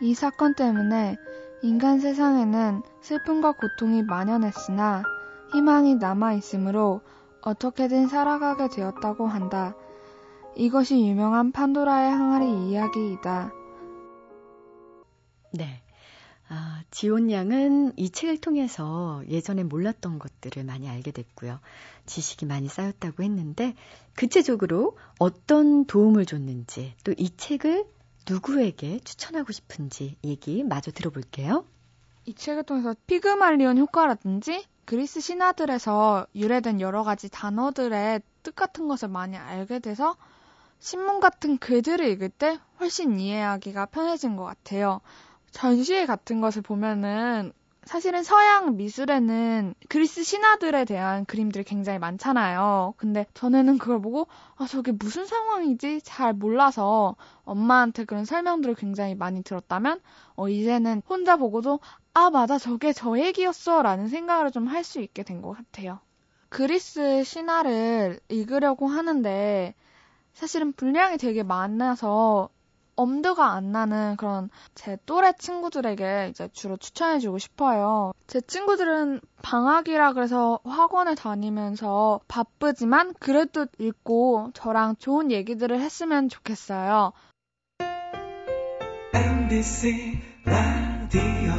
이 0.01 0.15
사건 0.15 0.55
때문에 0.55 1.17
인간 1.63 2.01
세상에는 2.01 2.83
슬픔과 3.03 3.53
고통이 3.53 4.03
만연했으나 4.03 5.05
희망이 5.53 5.95
남아있으므로 5.95 7.03
어떻게든 7.41 8.09
살아가게 8.09 8.67
되었다고 8.69 9.29
한다. 9.29 9.77
이것이 10.57 11.07
유명한 11.07 11.53
판도라의 11.53 12.11
항아리 12.11 12.69
이야기이다. 12.69 13.53
네. 15.53 15.83
아, 16.51 16.83
지온 16.91 17.31
양은 17.31 17.93
이 17.97 18.09
책을 18.11 18.39
통해서 18.41 19.23
예전에 19.29 19.65
몰랐던 19.65 20.19
것들을 20.19 20.65
많이 20.65 20.89
알게 20.89 21.11
됐고요. 21.11 21.61
지식이 22.07 22.47
많이 22.47 22.69
쌓였다고 22.69 23.23
했는데 23.23 23.75
구체적으로 24.17 24.97
어떤 25.19 25.85
도움을 25.85 26.25
줬는지 26.27 26.95
또 27.05 27.13
이 27.19 27.37
책을 27.37 27.85
누구에게 28.29 29.01
추천하고 29.01 29.53
싶은지 29.53 30.17
얘기 30.25 30.63
마저 30.63 30.91
들어볼게요. 30.91 31.65
이 32.25 32.35
책을 32.35 32.65
통해서 32.65 32.95
피그말리온 33.07 33.79
효과라든지 33.79 34.65
그리스 34.85 35.21
신화들에서 35.21 36.27
유래된 36.35 36.81
여러 36.81 37.03
가지 37.05 37.29
단어들의 37.31 38.23
뜻 38.43 38.55
같은 38.55 38.89
것을 38.89 39.09
많이 39.09 39.37
알게 39.37 39.81
돼서 39.81 40.17
신문 40.79 41.21
같은 41.21 41.59
글들을 41.59 42.07
읽을 42.07 42.29
때 42.31 42.59
훨씬 42.81 43.19
이해하기가 43.19 43.87
편해진 43.87 44.37
것 44.37 44.45
같아요. 44.45 45.01
전시회 45.51 46.07
같은 46.07 46.41
것을 46.41 46.63
보면은 46.63 47.53
사실은 47.85 48.23
서양 48.23 48.77
미술에는 48.77 49.75
그리스 49.89 50.23
신화들에 50.23 50.85
대한 50.85 51.25
그림들이 51.25 51.65
굉장히 51.65 51.99
많잖아요. 51.99 52.93
근데 52.99 53.27
전에는 53.33 53.79
그걸 53.79 54.01
보고 54.03 54.27
아 54.57 54.67
저게 54.67 54.93
무슨 54.93 55.25
상황이지 55.27 56.03
잘 56.03 56.35
몰라서 56.35 57.17
엄마한테 57.45 58.05
그런 58.05 58.27
설명들을 58.27 58.75
굉장히 58.75 59.15
많이 59.15 59.43
들었다면 59.43 60.01
어 60.37 60.49
이제는 60.51 61.03
혼자 61.09 61.37
보고도 61.37 61.81
아 62.13 62.29
맞아 62.31 62.59
저게 62.59 62.93
저 62.93 63.19
얘기였어라는 63.19 64.09
생각을 64.09 64.51
좀 64.53 64.69
할 64.69 64.85
수 64.85 65.01
있게 65.01 65.23
된 65.23 65.41
것 65.41 65.57
같아요. 65.57 66.01
그리스 66.51 67.25
신화를 67.25 68.21
읽으려고 68.29 68.87
하는데 68.87 69.75
사실은 70.35 70.73
분량이 70.73 71.17
되게 71.19 71.43
많아서 71.43 72.51
엄두가 72.99 73.53
안 73.53 73.71
나는 73.71 74.17
그런 74.17 74.51
제 74.75 74.99
또래 75.07 75.33
친구들에게 75.39 76.29
이제 76.31 76.49
주로 76.53 76.77
추천해주고 76.77 77.39
싶어요. 77.39 78.13
제 78.27 78.41
친구들은 78.41 79.21
방학이라 79.41 80.15
그래서 80.15 80.59
학원을 80.65 81.15
다니면서 81.15 82.21
바쁘지만 82.27 83.15
그래도 83.21 83.67
읽고 83.79 84.51
저랑 84.53 84.97
좋은 84.97 85.31
얘기들을 85.31 85.79
했으면 85.81 86.29
좋겠어요. 86.29 87.13
MBC 89.15 90.21
라디오 90.45 91.53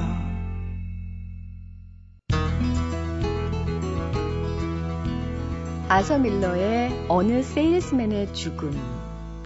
아서 5.87 6.19
밀러의 6.19 7.05
어느 7.07 7.41
세일스맨의 7.41 8.33
죽음 8.33 8.98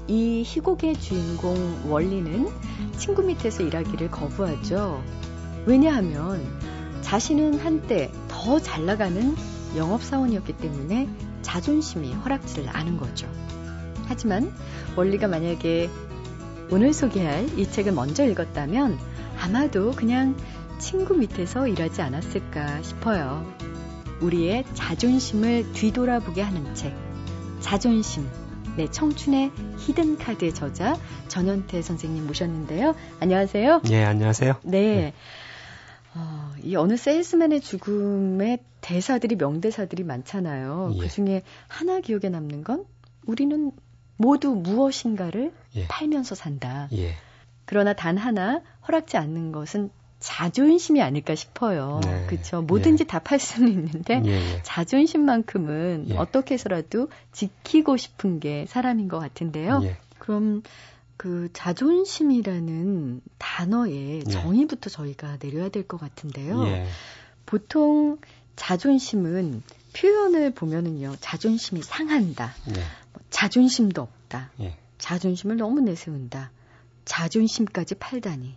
이 0.07 0.43
희곡의 0.45 0.99
주인공 0.99 1.81
원리는 1.89 2.49
친구 2.97 3.23
밑에서 3.23 3.63
일하기를 3.63 4.11
거부하죠. 4.11 5.03
왜냐하면 5.65 6.41
자신은 7.01 7.59
한때 7.59 8.11
더 8.27 8.59
잘 8.59 8.85
나가는 8.85 9.35
영업사원이었기 9.75 10.53
때문에 10.57 11.09
자존심이 11.41 12.13
허락지를 12.13 12.69
않은 12.69 12.97
거죠. 12.97 13.27
하지만 14.05 14.53
원리가 14.95 15.27
만약에 15.27 15.89
오늘 16.69 16.93
소개할 16.93 17.57
이 17.57 17.69
책을 17.69 17.91
먼저 17.93 18.25
읽었다면 18.25 18.97
아마도 19.39 19.91
그냥 19.91 20.35
친구 20.79 21.15
밑에서 21.15 21.67
일하지 21.67 22.01
않았을까 22.01 22.81
싶어요. 22.81 23.45
우리의 24.21 24.65
자존심을 24.73 25.71
뒤돌아보게 25.73 26.41
하는 26.41 26.73
책. 26.75 26.93
자존심. 27.59 28.27
네, 28.75 28.89
청춘의 28.89 29.51
히든 29.77 30.17
카드의 30.17 30.51
저자 30.55 30.97
전현태 31.27 31.83
선생님 31.83 32.25
모셨는데요. 32.25 32.95
안녕하세요. 33.19 33.81
네, 33.83 34.03
안녕하세요. 34.03 34.55
네. 34.63 34.81
네. 34.81 35.13
어, 36.15 36.51
이 36.63 36.75
어느 36.75 36.97
세일스맨의 36.97 37.61
죽음의 37.61 38.59
대사들이 38.81 39.35
명대사들이 39.35 40.03
많잖아요. 40.03 40.93
예. 40.95 40.99
그 40.99 41.07
중에 41.07 41.43
하나 41.67 41.99
기억에 41.99 42.29
남는 42.29 42.63
건 42.63 42.85
우리는 43.27 43.71
모두 44.17 44.55
무엇인가를 44.55 45.53
예. 45.75 45.87
팔면서 45.87 46.33
산다. 46.33 46.87
예. 46.93 47.13
그러나 47.65 47.93
단 47.93 48.17
하나 48.17 48.61
허락지 48.87 49.17
않는 49.17 49.51
것은 49.51 49.91
자존심이 50.23 51.01
아닐까 51.01 51.35
싶어요. 51.35 51.99
네. 52.01 52.25
그렇죠. 52.27 52.61
뭐든지 52.61 53.01
예. 53.03 53.05
다팔 53.07 53.39
수는 53.39 53.67
있는데 53.69 54.21
예, 54.25 54.31
예. 54.31 54.63
자존심만큼은 54.63 56.05
예. 56.11 56.15
어떻게 56.15 56.53
해서라도 56.53 57.09
지키고 57.33 57.97
싶은 57.97 58.39
게 58.39 58.65
사람인 58.69 59.09
것 59.09 59.19
같은데요. 59.19 59.81
예. 59.83 59.97
그럼 60.19 60.63
그 61.17 61.49
자존심이라는 61.51 63.21
단어의 63.37 64.23
예. 64.25 64.31
정의부터 64.31 64.89
저희가 64.89 65.39
내려야 65.39 65.67
될 65.67 65.83
것 65.83 65.99
같은데요. 65.99 66.63
보통 67.45 68.17
자존심은 68.55 69.61
표현을 69.93 70.51
보면은요, 70.53 71.17
자존심이 71.19 71.83
상한다. 71.83 72.53
뭐 72.65 73.21
자존심도 73.29 74.01
없다. 74.01 74.51
자존심을 74.99 75.57
너무 75.57 75.81
내세운다. 75.81 76.49
자존심까지 77.03 77.95
팔다니. 77.95 78.55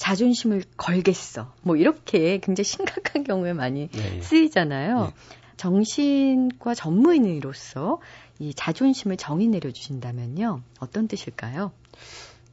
자존심을 0.00 0.62
걸겠어. 0.78 1.52
뭐 1.60 1.76
이렇게 1.76 2.38
굉장히 2.38 2.64
심각한 2.64 3.22
경우에 3.22 3.52
많이 3.52 3.88
네, 3.88 4.22
쓰이잖아요. 4.22 5.04
네. 5.04 5.12
정신과 5.58 6.74
전문의로서 6.74 8.00
이 8.38 8.54
자존심을 8.54 9.18
정의 9.18 9.48
내려주신다면요. 9.48 10.62
어떤 10.80 11.06
뜻일까요? 11.06 11.72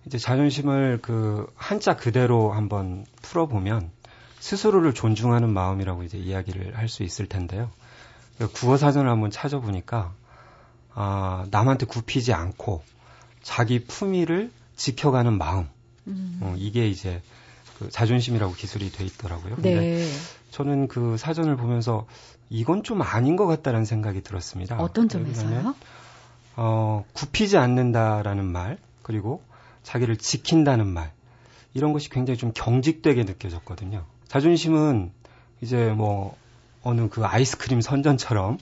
이제 0.05 0.17
자존심을 0.17 0.99
그 1.01 1.47
한자 1.55 1.95
그대로 1.95 2.51
한번 2.51 3.05
풀어보면 3.21 3.91
스스로를 4.39 4.93
존중하는 4.93 5.49
마음이라고 5.49 6.03
이제 6.03 6.17
이야기를 6.17 6.77
할 6.77 6.89
수 6.89 7.03
있을 7.03 7.27
텐데요. 7.27 7.71
국어 8.39 8.75
사전을 8.75 9.09
한번 9.09 9.31
찾아보니까 9.31 10.13
아, 10.93 11.45
남한테 11.49 11.85
굽히지 11.85 12.33
않고 12.33 12.83
자기 13.41 13.85
품위를 13.85 14.51
지켜가는 14.75 15.37
마음. 15.37 15.69
음. 16.07 16.39
어, 16.41 16.55
이게 16.57 16.87
이제 16.87 17.21
그 17.77 17.89
자존심이라고 17.89 18.53
기술이 18.53 18.91
돼 18.91 19.05
있더라고요. 19.05 19.55
네. 19.57 19.73
근데 19.73 20.09
저는 20.51 20.87
그 20.87 21.17
사전을 21.17 21.57
보면서 21.57 22.07
이건 22.49 22.83
좀 22.83 23.01
아닌 23.01 23.35
것 23.35 23.45
같다라는 23.45 23.85
생각이 23.85 24.21
들었습니다. 24.21 24.77
어떤 24.77 25.09
점에서요? 25.09 25.75
어, 26.55 27.05
굽히지 27.13 27.57
않는다라는 27.57 28.45
말, 28.45 28.77
그리고 29.03 29.41
자기를 29.83 30.17
지킨다는 30.17 30.87
말, 30.87 31.11
이런 31.73 31.93
것이 31.93 32.09
굉장히 32.09 32.37
좀 32.37 32.51
경직되게 32.55 33.23
느껴졌거든요. 33.23 34.05
자존심은 34.27 35.11
이제 35.61 35.89
뭐 35.89 36.35
어느 36.83 37.09
그 37.09 37.25
아이스크림 37.25 37.81
선전처럼 37.81 38.57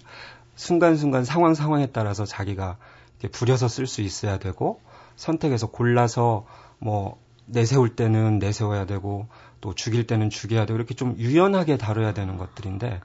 순간순간 0.56 1.24
상황 1.26 1.54
상황에 1.54 1.88
따라서 1.88 2.26
자기가 2.26 2.78
이렇게 3.20 3.30
부려서 3.30 3.68
쓸 3.68 3.88
수 3.88 4.02
있어야 4.02 4.40
되고 4.40 4.82
선택해서 5.16 5.68
골라서 5.68 6.46
뭐 6.80 7.18
내세울 7.46 7.96
때는 7.96 8.40
내세워야 8.40 8.86
되고 8.86 9.28
또 9.62 9.74
죽일 9.74 10.08
때는 10.08 10.30
죽여야 10.30 10.66
되고 10.66 10.78
이렇게 10.78 10.94
좀 10.94 11.16
유연하게 11.18 11.78
다뤄야 11.78 12.14
되는 12.14 12.38
것들인데 12.38 13.02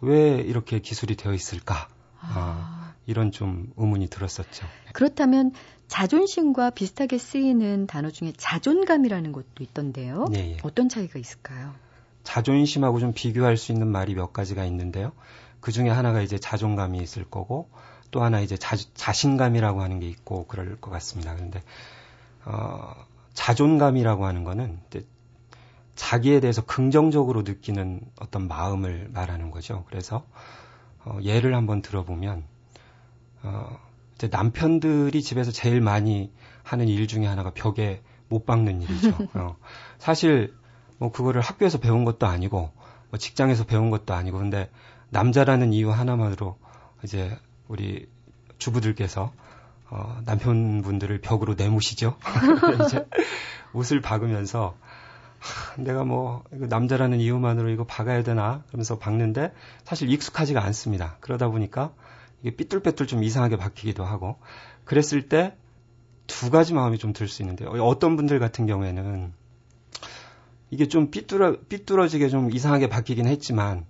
왜 0.00 0.34
이렇게 0.36 0.80
기술이 0.80 1.16
되어 1.16 1.34
있을까? 1.34 1.88
아. 2.20 2.28
아, 2.34 2.94
이런 3.06 3.32
좀 3.32 3.72
의문이 3.76 4.08
들었었죠. 4.08 4.66
그렇다면 4.92 5.52
자존심과 5.88 6.70
비슷하게 6.70 7.18
쓰이는 7.18 7.86
단어 7.86 8.10
중에 8.10 8.32
자존감이라는 8.36 9.32
것도 9.32 9.62
있던데요. 9.62 10.26
네, 10.30 10.52
예. 10.52 10.56
어떤 10.62 10.88
차이가 10.88 11.18
있을까요? 11.18 11.74
자존심하고 12.22 13.00
좀 13.00 13.12
비교할 13.12 13.56
수 13.56 13.72
있는 13.72 13.88
말이 13.88 14.14
몇 14.14 14.32
가지가 14.32 14.64
있는데요. 14.66 15.12
그 15.60 15.72
중에 15.72 15.88
하나가 15.88 16.22
이제 16.22 16.38
자존감이 16.38 16.98
있을 16.98 17.24
거고 17.24 17.68
또 18.10 18.22
하나 18.22 18.40
이제 18.40 18.56
자, 18.56 18.76
자신감이라고 18.94 19.82
하는 19.82 20.00
게 20.00 20.08
있고 20.08 20.46
그럴 20.46 20.76
것 20.76 20.90
같습니다. 20.90 21.34
그런데 21.34 21.62
어, 22.44 22.94
자존감이라고 23.40 24.26
하는 24.26 24.44
거는 24.44 24.80
자기에 25.94 26.40
대해서 26.40 26.60
긍정적으로 26.62 27.40
느끼는 27.40 28.02
어떤 28.20 28.46
마음을 28.48 29.08
말하는 29.14 29.50
거죠. 29.50 29.84
그래서 29.88 30.26
어, 31.06 31.18
예를 31.22 31.54
한번 31.54 31.80
들어보면 31.80 32.44
어, 33.42 33.78
이제 34.14 34.28
남편들이 34.28 35.22
집에서 35.22 35.52
제일 35.52 35.80
많이 35.80 36.30
하는 36.62 36.86
일 36.86 37.06
중에 37.06 37.24
하나가 37.24 37.50
벽에 37.54 38.02
못 38.28 38.44
박는 38.44 38.82
일이죠. 38.82 39.16
어, 39.32 39.56
사실 39.96 40.54
뭐 40.98 41.10
그거를 41.10 41.40
학교에서 41.40 41.78
배운 41.78 42.04
것도 42.04 42.26
아니고 42.26 42.70
뭐 43.08 43.18
직장에서 43.18 43.64
배운 43.64 43.88
것도 43.88 44.12
아니고 44.12 44.36
근데 44.36 44.70
남자라는 45.08 45.72
이유 45.72 45.90
하나만으로 45.90 46.58
이제 47.04 47.38
우리 47.68 48.06
주부들께서 48.58 49.32
어, 49.90 50.20
남편분들을 50.24 51.20
벽으로 51.20 51.54
내무시죠. 51.54 52.16
이제 52.86 53.06
옷을 53.72 54.00
박으면서 54.00 54.76
하, 55.38 55.82
내가 55.82 56.04
뭐 56.04 56.44
남자라는 56.50 57.20
이유만으로 57.20 57.70
이거 57.70 57.84
박아야 57.84 58.22
되나 58.22 58.62
그러면서 58.68 58.98
박는데 58.98 59.52
사실 59.84 60.10
익숙하지가 60.10 60.62
않습니다. 60.64 61.16
그러다 61.20 61.48
보니까 61.48 61.92
이게 62.42 62.54
삐뚤빼뚤 62.54 63.06
좀 63.06 63.24
이상하게 63.24 63.56
박히기도 63.56 64.04
하고 64.04 64.38
그랬을 64.84 65.28
때 65.28 65.54
두 66.30 66.50
가지 66.50 66.72
마음이 66.74 66.96
좀 66.98 67.12
들 67.12 67.28
수 67.28 67.42
있는데 67.42 67.66
어떤 67.66 68.16
분들 68.16 68.38
같은 68.38 68.66
경우에는 68.66 69.32
이게 70.70 70.86
좀 70.86 71.10
삐뚤어 71.10 71.56
삐뚤어지게 71.68 72.28
좀 72.28 72.52
이상하게 72.52 72.88
박히긴 72.88 73.26
했지만 73.26 73.84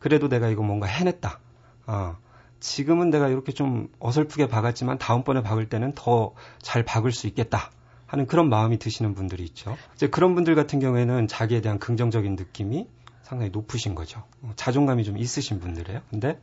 그래도 0.00 0.28
내가 0.28 0.48
이거 0.48 0.62
뭔가 0.64 0.86
해냈다. 0.86 1.38
어, 1.86 2.18
지금은 2.60 3.10
내가 3.10 3.28
이렇게 3.28 3.52
좀 3.52 3.88
어설프게 3.98 4.48
박았지만 4.48 4.98
다음번에 4.98 5.42
박을 5.42 5.68
때는 5.68 5.92
더 5.94 6.34
잘 6.60 6.84
박을 6.84 7.12
수 7.12 7.26
있겠다 7.26 7.70
하는 8.06 8.26
그런 8.26 8.48
마음이 8.48 8.78
드시는 8.78 9.14
분들이 9.14 9.44
있죠. 9.44 9.76
이제 9.94 10.08
그런 10.08 10.34
분들 10.34 10.54
같은 10.54 10.80
경우에는 10.80 11.28
자기에 11.28 11.60
대한 11.60 11.78
긍정적인 11.78 12.36
느낌이 12.36 12.88
상당히 13.22 13.50
높으신 13.50 13.94
거죠. 13.94 14.22
어, 14.42 14.52
자존감이 14.56 15.04
좀 15.04 15.18
있으신 15.18 15.60
분들이에요. 15.60 16.00
근데 16.10 16.40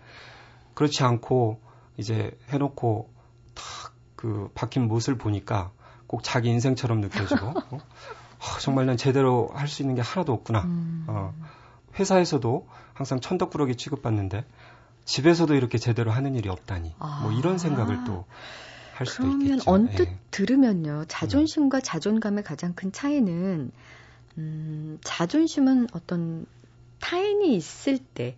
그렇지 0.74 1.04
않고 1.04 1.60
이제 1.98 2.38
해놓고 2.50 3.10
탁 3.56 3.94
그 4.24 4.50
박힌 4.56 4.88
못을 4.88 5.18
보니까 5.18 5.72
꼭 6.08 6.24
자기 6.24 6.48
인생처럼 6.48 7.02
느껴지고 7.02 7.46
어? 7.46 7.78
어, 7.78 8.60
정말 8.62 8.86
난 8.86 8.96
제대로 8.96 9.50
할 9.54 9.68
수 9.68 9.82
있는 9.82 9.96
게 9.96 10.02
하나도 10.02 10.32
없구나. 10.32 10.62
음. 10.62 11.04
어, 11.10 11.34
회사에서도 12.00 12.66
항상 12.94 13.20
천덕꾸러기 13.20 13.76
취급받는데 13.76 14.46
집에서도 15.06 15.54
이렇게 15.56 15.78
제대로 15.78 16.12
하는 16.12 16.36
일이 16.36 16.50
없다니. 16.50 16.94
아. 17.00 17.22
뭐 17.24 17.32
이런 17.32 17.58
생각을 17.58 18.04
또 18.06 18.26
할 18.94 19.08
수도 19.08 19.24
그러면 19.24 19.48
있겠죠. 19.48 19.72
언뜻 19.72 20.04
네. 20.04 20.20
들으면요. 20.32 21.06
자존심과 21.08 21.82
자존감의 21.82 22.44
가장 22.44 22.74
큰 22.74 22.92
차이는 22.92 23.72
음, 24.38 25.00
자존심은 25.04 25.88
어떤 25.94 26.46
타인이 27.00 27.56
있을 27.56 27.98
때 27.98 28.38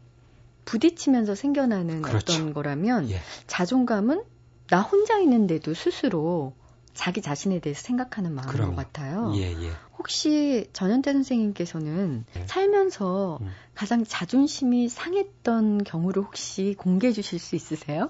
부딪히면서 0.64 1.36
생겨나는 1.36 2.02
그렇죠. 2.02 2.34
어떤 2.34 2.54
거라면 2.54 3.10
예. 3.12 3.20
자존감은 3.48 4.24
나 4.68 4.82
혼자 4.82 5.20
있는데도 5.20 5.74
스스로 5.74 6.54
자기 6.96 7.22
자신에 7.22 7.60
대해서 7.60 7.82
생각하는 7.84 8.34
마음인 8.34 8.52
그럼요. 8.52 8.76
것 8.76 8.78
같아요. 8.78 9.34
예, 9.36 9.52
예. 9.52 9.72
혹시 9.98 10.70
전현태 10.74 11.14
선생님께서는 11.14 12.26
네. 12.34 12.48
살면서 12.48 13.38
음. 13.42 13.52
가장 13.76 14.04
자존심이 14.04 14.90
상했던 14.90 15.84
경우를 15.84 16.24
혹시 16.24 16.76
공개해 16.78 17.14
주실 17.14 17.38
수 17.38 17.56
있으세요? 17.56 18.10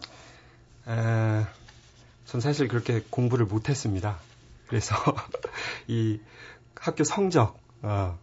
에, 0.87 1.45
전 2.25 2.41
사실 2.41 2.67
그렇게 2.67 3.03
공부를 3.09 3.45
못했습니다. 3.45 4.17
그래서 4.67 4.95
이 5.87 6.19
학교 6.75 7.03
성적, 7.03 7.59
어, 7.81 8.17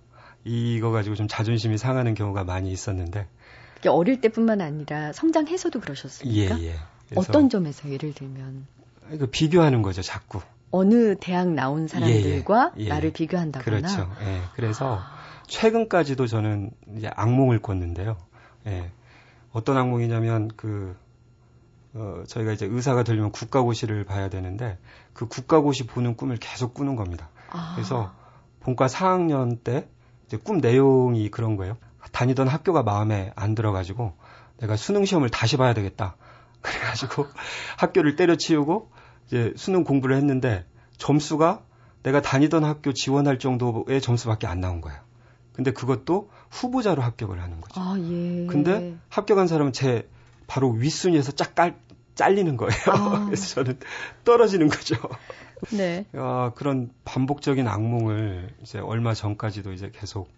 이거 0.45 0.91
가지고 0.91 1.17
좀 1.17 1.29
자존심이 1.29 1.77
상하는 1.79 2.15
경우가 2.15 2.45
많이 2.45 2.71
있었는데, 2.73 3.27
그게 3.75 3.89
어릴 3.89 4.21
때뿐만 4.21 4.61
아니라 4.61 5.13
성장해서도 5.13 5.81
예, 5.81 5.83
그러셨습니까? 5.83 6.61
예. 6.63 6.77
그래서 7.09 7.21
어떤 7.21 7.49
점에서 7.49 7.91
예를 7.91 8.15
들면 8.15 8.67
이거 9.13 9.27
비교하는 9.27 9.83
거죠, 9.83 10.03
자꾸. 10.03 10.41
어느 10.73 11.17
대학 11.17 11.49
나온 11.49 11.87
사람들과 11.87 12.73
예, 12.79 12.85
예. 12.85 12.89
나를 12.89 13.13
비교한다거나 13.13 13.77
그렇죠. 13.77 14.11
예. 14.23 14.41
그래서 14.55 14.97
아, 14.97 15.17
최근까지도 15.47 16.27
저는 16.27 16.71
이제 16.97 17.11
악몽을 17.15 17.61
꿨는데요. 17.61 18.17
예. 18.67 18.91
어떤 19.53 19.77
악몽이냐면 19.77 20.51
그 20.57 20.97
어, 21.95 22.23
저희가 22.27 22.53
이제 22.53 22.67
의사가 22.67 23.03
되려면 23.05 23.33
국가고시를 23.33 24.05
봐야 24.05 24.31
되는데 24.31 24.79
그 25.13 25.29
국가고시 25.29 25.87
보는 25.87 26.17
꿈을 26.17 26.39
계속 26.39 26.73
꾸는 26.73 26.97
겁니다. 26.97 27.29
아, 27.51 27.73
그래서 27.75 28.13
본과 28.61 28.87
4학년 28.87 29.63
때 29.63 29.87
이제 30.27 30.39
꿈 30.39 30.59
내용이 30.59 31.31
그런 31.31 31.57
거예요. 31.57 31.77
다니던 32.13 32.49
학교가 32.49 32.83
마음에 32.83 33.33
안 33.37 33.55
들어가지고 33.55 34.15
내가 34.59 34.77
수능 34.77 35.05
시험을 35.05 35.29
다시 35.29 35.59
봐야 35.59 35.75
되겠다. 35.75 36.17
그래가지고 36.63 37.27
학교를 37.77 38.17
때려치우고 38.17 38.91
이제 39.33 39.55
수능 39.57 39.83
공부를 39.83 40.15
했는데 40.17 40.67
점수가 40.99 41.63
내가 42.03 42.21
다니던 42.21 42.65
학교 42.65 42.93
지원할 42.93 43.39
정도의 43.39 44.03
점수밖에 44.03 44.47
안 44.47 44.61
나온 44.61 44.83
거예요. 44.83 45.01
근데 45.55 45.73
그것도 45.73 46.31
후보자로 46.51 47.01
합격을 47.01 47.41
하는 47.41 47.61
거죠. 47.63 47.81
아, 47.81 47.97
예. 47.99 48.47
근데 48.47 48.95
합격한 49.09 49.47
사람은 49.47 49.73
제 49.73 50.07
바로 50.47 50.71
윗순위에서 50.71 51.33
짝 51.33 51.55
깔, 51.55 51.77
잘리는 52.15 52.59
거예요. 52.59 52.73
아. 52.91 53.25
그래서 53.27 53.55
저는 53.55 53.79
떨어지는 54.25 54.69
거죠. 54.69 54.97
네. 55.71 56.05
아, 56.15 56.53
그런 56.55 56.91
반복적인 57.07 57.67
악몽을 57.67 58.51
이제 58.63 58.81
얼마 58.81 59.15
전까지도 59.15 59.73
이제 59.73 59.91
계속 59.95 60.29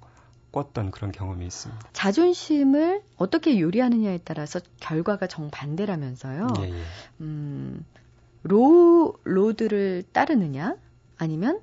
꿨던 0.53 0.93
그런 0.93 1.11
경험이 1.11 1.47
있습니다. 1.47 1.89
자존심을 1.93 3.03
어떻게 3.17 3.59
요리하느냐에 3.59 4.21
따라서 4.25 4.61
결과가 4.79 5.27
정반대라면서요. 5.27 6.47
예, 6.61 6.71
예. 6.71 6.83
음, 7.21 7.85
low 8.45 9.15
road를 9.25 10.05
따르느냐 10.13 10.77
아니면 11.17 11.61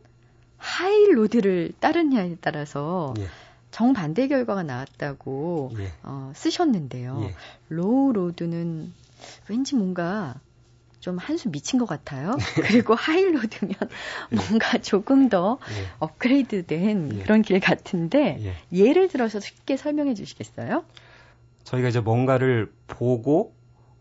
high 0.58 1.06
road를 1.12 1.74
따르느냐에 1.80 2.38
따라서 2.41 3.13
예, 3.20 3.28
정반대 3.70 4.28
결과가 4.28 4.63
나왔다고 4.63 5.72
예, 5.78 5.91
어, 6.04 6.32
쓰셨는데요. 6.36 7.22
예. 7.24 7.36
low 7.70 8.12
road는 8.13 8.94
왠지 9.48 9.76
뭔가 9.76 10.36
좀 11.00 11.17
한 11.17 11.37
수 11.37 11.50
밑인 11.50 11.80
것 11.80 11.88
같아요. 11.88 12.36
그리고 12.62 12.94
high 12.94 13.24
road면 13.26 13.76
뭔가 14.32 14.78
조금 14.80 15.30
더 15.30 15.60
예, 15.72 15.88
업그레이드된 16.00 17.20
예. 17.20 17.24
그런 17.24 17.41
길 17.44 17.60
같은데 17.60 18.39
예. 18.41 18.56
예를 18.72 19.08
들어서 19.08 19.39
쉽게 19.39 19.78
설명해 19.78 20.15
주시겠어요? 20.15 20.84
저희가 21.63 21.89
이제 21.89 22.00
뭔가를 22.00 22.72
보고 22.88 23.54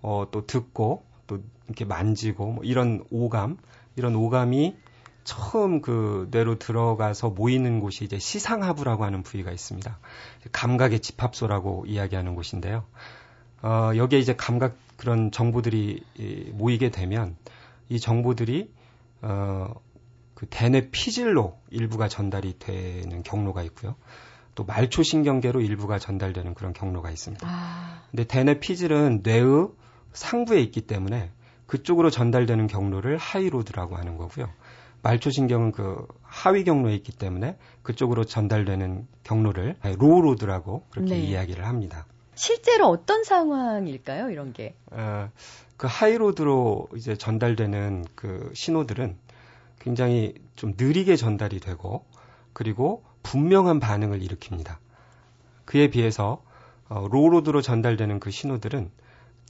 어, 0.03 0.27
또 0.31 0.47
듣고 0.47 1.05
또 1.31 1.39
이렇게 1.67 1.85
만지고 1.85 2.53
뭐 2.53 2.65
이런 2.65 3.05
오감 3.11 3.57
이런 3.95 4.17
오감이 4.17 4.77
처음 5.23 5.81
그 5.81 6.27
뇌로 6.33 6.59
들어가서 6.59 7.31
모이는 7.31 7.79
곳이 7.79 8.05
이제 8.05 8.19
시상하부라고 8.19 9.05
하는 9.05 9.23
부위가 9.23 9.53
있습니다. 9.53 9.97
감각의 10.51 10.99
집합소라고 10.99 11.85
이야기하는 11.87 12.35
곳인데요. 12.35 12.85
어, 13.63 13.93
여기에 13.95 14.19
이제 14.19 14.35
감각 14.35 14.77
그런 14.97 15.31
정보들이 15.31 16.03
이, 16.19 16.51
모이게 16.53 16.91
되면 16.91 17.37
이 17.89 18.01
정보들이 18.01 18.73
어, 19.23 19.73
그 20.35 20.47
대뇌 20.51 20.91
피질로 20.91 21.61
일부가 21.71 22.09
전달이 22.09 22.59
되는 22.59 23.23
경로가 23.23 23.63
있고요. 23.63 23.95
또 24.57 24.65
말초 24.65 25.05
신경계로 25.05 25.61
일부가 25.61 26.01
전달되는 26.01 26.55
그런 26.55 26.73
경로가 26.73 27.11
있습니다. 27.11 27.47
아, 27.49 28.03
근데 28.11 28.25
대뇌 28.25 28.59
피질은 28.59 29.21
뇌의 29.23 29.69
상부에 30.13 30.61
있기 30.61 30.83
때문에 30.83 31.31
그쪽으로 31.67 32.11
전달되는 32.11 32.67
경로를 32.67 33.17
high 33.17 33.43
road라고 33.43 33.97
하는 33.97 34.17
거고요. 34.17 34.49
말초신경은 35.03 35.73
그 35.73 36.07
하위 36.23 36.65
경로에 36.65 36.95
있기 36.97 37.13
때문에 37.13 37.57
그쪽으로 37.83 38.25
전달되는 38.25 39.07
경로를 39.23 39.77
low 39.83 40.11
road라고 40.11 40.87
그렇게 40.91 41.15
네. 41.15 41.21
이야기를 41.21 41.67
합니다. 41.67 42.07
실제로 42.35 42.87
어떤 42.87 43.25
상황일까요? 43.25 44.31
이런 44.31 44.53
게. 44.53 44.75
어, 44.91 45.31
그 45.77 45.87
high 45.89 46.29
road로 46.29 46.89
이제 46.97 47.17
전달되는 47.17 48.05
그 48.15 48.51
신호들은 48.55 49.17
굉장히 49.79 50.35
좀 50.57 50.75
느리게 50.77 51.17
전달이 51.17 51.61
되고 51.61 52.05
그리고 52.53 53.03
분명한 53.23 53.81
반응을 53.81 54.21
일으킵니다. 54.21 54.77
그에 55.65 55.89
비해서 55.89 56.43
어, 56.89 57.07
low 57.11 57.28
road로 57.28 57.63
전달되는 57.63 58.21
그 58.21 58.31
신호들은 58.31 58.91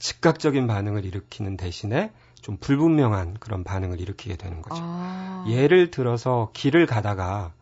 즉각적인 0.01 0.67
반응을 0.67 1.05
일으키는 1.05 1.57
대신에 1.57 2.11
좀 2.41 2.57
불분명한 2.57 3.35
그런 3.39 3.63
반응을 3.63 4.01
일으키게 4.01 4.35
되는 4.35 4.61
거죠. 4.61 4.81
아, 4.83 5.45
예를 5.47 5.91
들어서 5.91 6.49
길을 6.53 6.87
가다가 6.87 7.53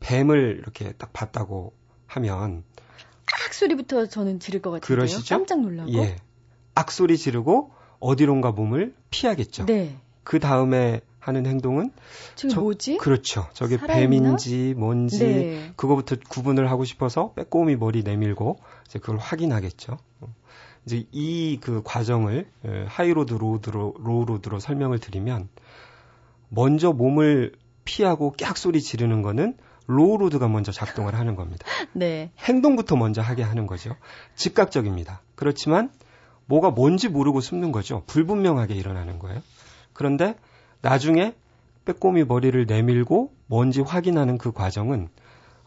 뱀을 0.00 0.58
이렇게 0.60 0.92
딱 0.92 1.12
봤다고 1.12 1.72
하면 2.06 2.64
악 3.46 3.54
소리부터 3.54 4.06
저는 4.06 4.40
지를 4.40 4.60
것 4.60 4.70
같은데요. 4.72 4.96
그러시죠? 4.96 5.36
깜짝 5.36 5.60
놀라고. 5.60 5.92
예 5.92 6.16
악 6.76 6.90
소리 6.90 7.16
지르고 7.16 7.70
어디론가 8.00 8.50
몸을 8.50 8.96
피하겠죠. 9.10 9.64
네. 9.66 9.96
그 10.24 10.40
다음에 10.40 11.00
하는 11.20 11.46
행동은 11.46 11.92
저게 12.34 12.52
저- 12.52 12.60
뭐지? 12.60 12.96
그렇죠. 12.98 13.46
저게 13.52 13.78
살아있나? 13.78 14.08
뱀인지 14.10 14.74
뭔지 14.76 15.18
네. 15.24 15.72
그거부터 15.76 16.16
구분을 16.28 16.68
하고 16.72 16.84
싶어서 16.84 17.32
빼꼼히 17.34 17.76
머리 17.76 18.02
내밀고 18.02 18.58
이제 18.86 18.98
그걸 18.98 19.18
확인하겠죠. 19.18 19.98
어. 20.84 20.86
이제 20.86 21.06
이 21.12 21.58
그 21.60 21.82
과정을 21.82 22.46
에, 22.64 22.84
하이로드 22.86 23.34
로드로 23.34 23.94
로우로드로 23.98 24.60
설명을 24.60 24.98
드리면 24.98 25.48
먼저 26.48 26.92
몸을 26.92 27.52
피하고 27.84 28.34
깍 28.38 28.56
소리 28.56 28.80
지르는 28.80 29.22
거는 29.22 29.56
low 29.86 30.07
road가 30.07 30.48
먼저 30.48 30.72
작동을 30.72 31.14
하는 31.14 31.36
겁니다. 31.36 31.66
네. 31.92 32.30
행동부터 32.38 32.96
먼저 32.96 33.20
하게 33.20 33.42
하는 33.42 33.66
거죠. 33.66 33.96
즉각적입니다. 34.34 35.20
그렇지만 35.34 35.90
뭐가 36.46 36.70
뭔지 36.70 37.08
모르고 37.08 37.40
숨는 37.40 37.72
거죠. 37.72 38.02
불분명하게 38.06 38.74
일어나는 38.74 39.18
거예요. 39.18 39.42
그런데 39.92 40.36
나중에 40.80 41.34
빼꼼히 41.84 42.24
머리를 42.24 42.64
내밀고 42.66 43.34
뭔지 43.46 43.80
확인하는 43.80 44.38
그 44.38 44.52
과정은 44.52 45.08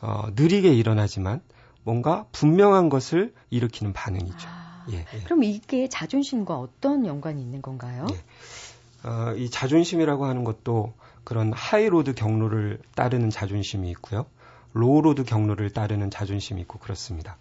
어, 0.01 0.27
느리게 0.35 0.73
일어나지만 0.73 1.41
뭔가 1.83 2.25
분명한 2.31 2.89
것을 2.89 3.33
일으키는 3.49 3.93
반응이죠. 3.93 4.47
아, 4.87 4.91
예, 4.91 5.05
예. 5.13 5.19
그럼 5.23 5.43
이게 5.43 5.87
자존심과 5.89 6.57
어떤 6.57 7.05
연관이 7.05 7.41
있는 7.41 7.61
건가요? 7.61 8.07
예. 8.11 9.07
어, 9.07 9.33
이 9.35 9.49
자존심이라고 9.49 10.25
하는 10.25 10.43
것도 10.43 10.93
그런 11.23 11.53
high 11.53 11.83
road 11.83 12.13
경로를 12.13 12.79
따르는 12.95 13.29
자존심이 13.29 13.89
있고요. 13.91 14.25
low 14.73 14.95
road 14.95 15.23
경로를 15.23 15.69
따르는 15.71 16.09
자존심이 16.09 16.61
있고 16.61 16.79
그렇습니다. 16.79 17.37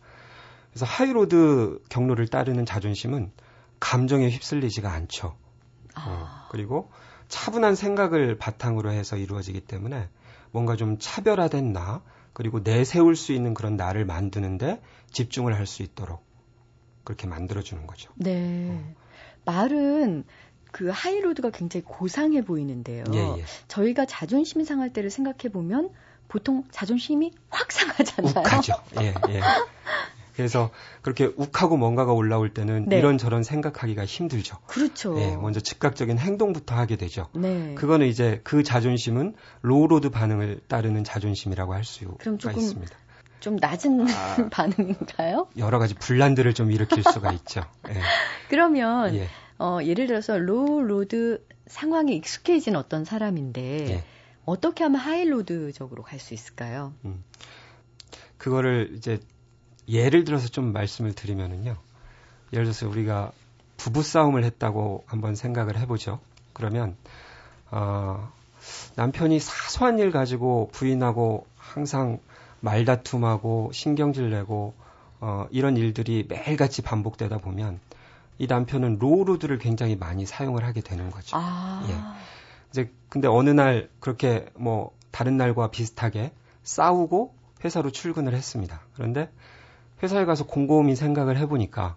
그래서 0.70 0.86
high 0.86 1.34
road 1.34 1.82
경로를 1.88 2.28
따르는 2.28 2.66
자존심은 2.66 3.30
감정에 3.80 4.28
휩쓸리지가 4.30 4.90
않죠. 4.90 5.28
어, 5.28 5.36
아, 5.94 6.48
그리고 6.50 6.90
차분한 7.28 7.74
생각을 7.74 8.38
바탕으로 8.38 8.90
해서 8.90 9.16
이루어지기 9.16 9.60
때문에 9.62 10.08
뭔가 10.50 10.76
좀 10.76 10.98
차별화된 10.98 11.72
나, 11.72 12.02
그리고 12.32 12.60
내세울 12.60 13.16
수 13.16 13.32
있는 13.32 13.54
그런 13.54 13.76
나를 13.76 14.04
만드는데 14.04 14.82
집중을 15.12 15.56
할 15.56 15.66
수 15.66 15.82
있도록 15.82 16.25
그렇게 17.06 17.26
만들어주는 17.28 17.86
거죠. 17.86 18.10
네. 18.16 18.84
말은 19.46 20.24
그 20.72 20.90
하이로드가 20.92 21.50
굉장히 21.50 21.84
고상해 21.84 22.44
보이는데요. 22.44 23.04
예, 23.14 23.18
예. 23.18 23.44
저희가 23.68 24.04
자존심이 24.04 24.64
상할 24.64 24.92
때를 24.92 25.08
생각해 25.08 25.50
보면 25.52 25.90
보통 26.28 26.64
자존심이 26.70 27.32
확 27.48 27.70
상하잖아요. 27.72 28.34
욱하죠. 28.36 28.74
예, 29.00 29.14
예. 29.30 29.40
그래서 30.34 30.70
그렇게 31.00 31.32
욱하고 31.36 31.78
뭔가가 31.78 32.12
올라올 32.12 32.52
때는 32.52 32.86
네. 32.88 32.98
이런저런 32.98 33.42
생각하기가 33.44 34.04
힘들죠. 34.04 34.58
그렇죠. 34.66 35.18
예, 35.18 35.36
먼저 35.36 35.60
즉각적인 35.60 36.18
행동부터 36.18 36.74
하게 36.74 36.96
되죠. 36.96 37.28
네. 37.34 37.74
그거는 37.74 38.08
이제 38.08 38.40
그 38.42 38.62
자존심은 38.64 39.34
low 39.62 39.83
road 39.83 40.10
반응을 40.10 40.60
따르는 40.68 41.04
자존심이라고 41.04 41.72
할 41.72 41.84
수가 41.84 42.52
있습니다. 42.52 42.96
좀 43.40 43.56
낮은 43.56 44.08
아. 44.08 44.48
반응인가요? 44.50 45.48
여러 45.58 45.78
가지 45.78 45.94
분란들을 45.94 46.54
좀 46.54 46.70
일으킬 46.72 47.02
수가 47.02 47.32
있죠. 47.32 47.62
예, 47.88 48.00
그러면 48.48 49.14
예, 49.14 49.28
어, 49.58 49.78
예를 49.82 50.06
들어서 50.06 50.38
low 50.38 50.82
road 50.82 51.44
상황에 51.66 52.12
익숙해진 52.14 52.76
어떤 52.76 53.04
사람인데 53.04 53.90
예. 53.90 54.04
어떻게 54.44 54.84
하면 54.84 55.00
high 55.00 55.26
road적으로 55.26 56.02
갈 56.02 56.18
수 56.20 56.34
있을까요? 56.34 56.94
음. 57.04 57.22
그거를 58.38 58.92
이제 58.96 59.20
예를 59.88 60.24
들어서 60.24 60.48
좀 60.48 60.72
말씀을 60.72 61.12
드리면은요. 61.14 61.76
예를 62.52 62.64
들어서 62.64 62.88
우리가 62.88 63.32
부부 63.76 64.02
싸움을 64.02 64.44
했다고 64.44 65.04
한번 65.06 65.34
생각을 65.34 65.78
해보죠. 65.78 66.20
그러면 66.52 66.96
어, 67.70 68.32
남편이 68.96 69.40
사소한 69.40 69.98
일 69.98 70.10
가지고 70.10 70.70
부인하고 70.72 71.46
항상 71.56 72.18
말다툼하고 72.66 73.70
신경질 73.72 74.30
내고 74.30 74.74
어, 75.20 75.46
이런 75.50 75.76
일들이 75.76 76.26
매일같이 76.28 76.82
반복되다 76.82 77.38
보면 77.38 77.80
이 78.38 78.46
남편은 78.46 78.98
low 78.98 79.14
road를 79.14 79.58
굉장히 79.58 79.96
많이 79.96 80.26
사용을 80.26 80.64
하게 80.64 80.80
되는 80.80 81.10
거죠. 81.10 81.36
아. 81.38 81.86
예. 81.88 81.94
이제 82.70 82.92
근데 83.08 83.28
어느 83.28 83.50
날 83.50 83.88
그렇게 84.00 84.50
뭐 84.56 84.94
다른 85.10 85.36
날과 85.36 85.70
비슷하게 85.70 86.32
싸우고 86.64 87.34
회사로 87.64 87.90
출근을 87.92 88.34
했습니다. 88.34 88.80
그런데 88.94 89.30
회사에 90.02 90.24
가서 90.26 90.44
곰곰이 90.44 90.96
생각을 90.96 91.38
해보니까 91.38 91.96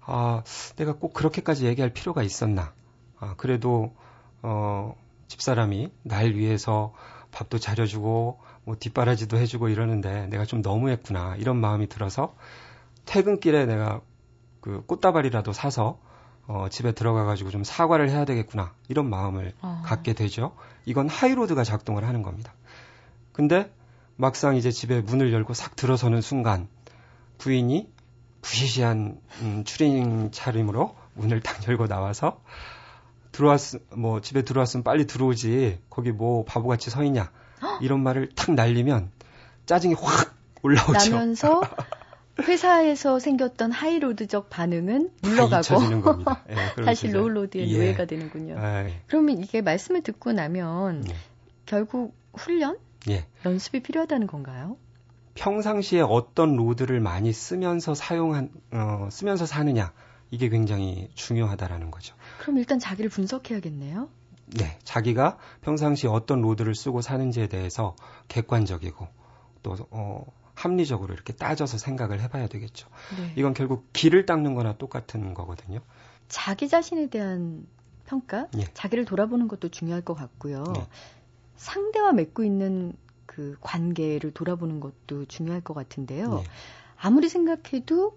아 0.00 0.42
내가 0.76 0.94
꼭 0.94 1.12
그렇게까지 1.12 1.66
얘기할 1.66 1.92
필요가 1.92 2.22
있었나? 2.22 2.72
아 3.18 3.34
그래도 3.36 3.94
어 4.40 4.94
집사람이 5.28 5.90
날 6.02 6.34
위해서 6.34 6.94
밥도 7.32 7.58
차려주고 7.58 8.38
뭐 8.64 8.76
뒷바라지도 8.76 9.36
해주고 9.36 9.68
이러는데 9.68 10.26
내가 10.28 10.44
좀 10.44 10.62
너무했구나 10.62 11.36
이런 11.36 11.56
마음이 11.56 11.88
들어서 11.88 12.34
퇴근길에 13.04 13.66
내가 13.66 14.00
그 14.60 14.84
꽃다발이라도 14.86 15.52
사서 15.52 15.98
어, 16.46 16.68
집에 16.70 16.92
들어가가지고 16.92 17.50
좀 17.50 17.64
사과를 17.64 18.10
해야 18.10 18.24
되겠구나 18.24 18.74
이런 18.88 19.08
마음을 19.08 19.52
어. 19.62 19.82
갖게 19.84 20.12
되죠. 20.12 20.54
이건 20.84 21.08
하이로드가 21.08 21.64
작동을 21.64 22.06
하는 22.06 22.22
겁니다. 22.22 22.52
근데 23.32 23.72
막상 24.16 24.56
이제 24.56 24.70
집에 24.70 25.00
문을 25.00 25.32
열고 25.32 25.54
싹 25.54 25.76
들어서는 25.76 26.20
순간 26.20 26.68
부인이 27.38 27.92
부시시한 28.42 29.20
음, 29.40 29.64
추리닝 29.64 30.30
차림으로 30.30 30.94
문을 31.14 31.40
딱 31.40 31.56
열고 31.68 31.86
나와서 31.86 32.42
들어왔 33.32 33.60
뭐 33.96 34.20
집에 34.20 34.42
들어왔으면 34.42 34.84
빨리 34.84 35.06
들어오지 35.06 35.80
거기 35.90 36.12
뭐 36.12 36.44
바보같이 36.44 36.90
서 36.90 37.02
있냐 37.04 37.30
이런 37.80 38.02
말을 38.02 38.30
탁 38.34 38.52
날리면 38.54 39.10
짜증이 39.66 39.94
확 39.94 40.34
올라오죠. 40.62 41.10
나면서 41.10 41.60
회사에서 42.40 43.18
생겼던 43.18 43.70
high 43.70 43.97
road적 43.97 44.50
반응은 44.50 45.10
다 45.22 45.28
물러가고. 45.28 46.24
예, 46.50 46.84
다시 46.84 47.08
low 47.08 47.29
road의 47.29 47.70
예. 47.70 47.76
노예가 47.76 48.06
되는군요. 48.06 48.56
예, 48.58 49.00
그러면 49.06 49.38
이게 49.38 49.60
말씀을 49.60 50.02
듣고 50.02 50.32
나면 50.32 51.04
예. 51.08 51.14
결국 51.66 52.14
훈련, 52.32 52.78
예. 53.08 53.26
연습이 53.44 53.80
필요하다는 53.80 54.26
건가요? 54.26 54.76
평상시에 55.34 56.00
어떤 56.00 56.56
road를 56.56 57.00
많이 57.00 57.32
쓰면서 57.32 57.94
사용한 57.94 58.50
어, 58.72 59.08
쓰면서 59.10 59.46
사느냐 59.46 59.92
이게 60.30 60.48
굉장히 60.48 61.10
중요하다라는 61.14 61.90
거죠. 61.90 62.14
그럼 62.40 62.58
일단 62.58 62.78
자기를 62.78 63.10
분석해야겠네요. 63.10 64.08
네, 64.58 64.78
자기가 64.84 65.38
평상시에 65.62 66.08
어떤 66.08 66.40
road를 66.40 66.74
쓰고 66.74 67.00
사는지에 67.00 67.48
대해서 67.48 67.96
객관적이고 68.28 69.08
또 69.62 69.76
어, 69.90 70.24
합리적으로 70.54 71.12
이렇게 71.14 71.32
따져서 71.32 71.78
생각을 71.78 72.20
해봐야 72.20 72.46
되겠죠. 72.46 72.88
네. 73.18 73.32
이건 73.36 73.54
결국 73.54 73.92
길을 73.92 74.26
닦는 74.26 74.54
거나 74.54 74.76
똑같은 74.76 75.34
거거든요. 75.34 75.80
자기 76.28 76.68
자신에 76.68 77.08
대한 77.08 77.66
평가, 78.06 78.48
예. 78.56 78.64
자기를 78.74 79.04
돌아보는 79.04 79.48
것도 79.48 79.68
중요할 79.70 80.02
것 80.02 80.14
같고요. 80.14 80.64
네. 80.74 80.86
상대와 81.56 82.12
맺고 82.12 82.44
있는 82.44 82.92
그 83.26 83.56
관계를 83.60 84.32
돌아보는 84.32 84.80
것도 84.80 85.24
중요할 85.26 85.60
것 85.60 85.74
같은데요. 85.74 86.34
네. 86.36 86.44
아무리 86.96 87.28
생각해도 87.28 88.16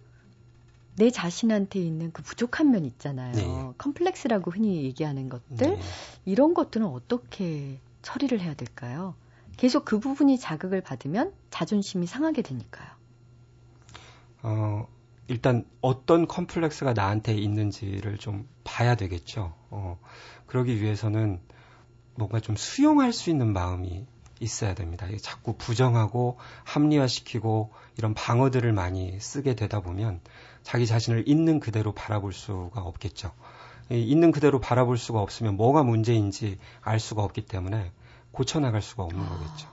내 0.98 1.12
자신한테 1.12 1.80
있는 1.80 2.12
그 2.12 2.24
부족한 2.24 2.72
면 2.72 2.84
있잖아요. 2.86 3.34
네. 3.34 3.74
컴플렉스라고 3.78 4.52
흔히 4.52 4.84
얘기하는 4.84 5.30
것들. 5.30 5.58
네. 5.58 5.80
이런 6.26 6.54
것들은 6.54 6.86
어떻게 6.88 7.80
처리를 8.02 8.42
해야 8.42 8.56
될까요? 8.56 9.16
계속 9.58 9.86
그 9.86 10.00
부분이 10.00 10.40
자극을 10.40 10.82
받으면 10.82 11.34
자존심이 11.52 12.08
상하게 12.08 12.42
되니까요. 12.42 12.88
어, 14.44 14.88
일단 15.28 15.66
어떤 15.82 16.28
컴플렉스가 16.28 16.94
나한테 16.94 17.34
있는지를 17.34 18.18
좀 18.18 18.48
봐야 18.64 18.96
되겠죠. 18.96 19.54
어, 19.70 20.00
그러기 20.48 20.82
위해서는 20.82 21.40
뭔가 22.16 22.40
좀 22.40 22.56
수용할 22.56 23.14
수 23.14 23.30
있는 23.30 23.54
마음이 23.54 24.06
있어야 24.40 24.74
됩니다. 24.74 25.08
자꾸 25.22 25.56
부정하고 25.58 26.38
합리화시키고 26.64 27.72
이런 27.98 28.14
방어들을 28.14 28.72
많이 28.74 29.20
쓰게 29.20 29.56
되다 29.56 29.82
보면 29.82 30.22
자기 30.68 30.86
자신을 30.86 31.24
있는 31.30 31.62
그대로 31.62 31.94
바라볼 31.94 32.34
수가 32.34 32.82
없겠죠. 32.82 33.32
이 33.90 34.02
있는 34.02 34.34
그대로 34.34 34.60
바라볼 34.60 34.98
수가 34.98 35.22
없으면 35.22 35.56
뭐가 35.56 35.84
문제인지 35.84 36.60
알 36.82 37.00
수가 37.00 37.24
없기 37.24 37.46
때문에 37.46 37.90
고쳐나갈 38.34 38.82
수가 38.82 39.04
없는 39.04 39.24
아. 39.24 39.30
거겠죠. 39.30 39.70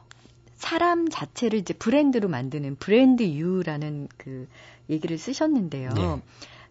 사람 0.54 1.08
자체를 1.08 1.58
이제 1.58 1.74
브랜드로 1.74 2.28
만드는 2.28 2.76
브랜드 2.76 3.24
유라는 3.24 4.06
그 4.16 4.46
얘기를 4.88 5.18
쓰셨는데요. 5.18 5.90
네. 5.94 6.22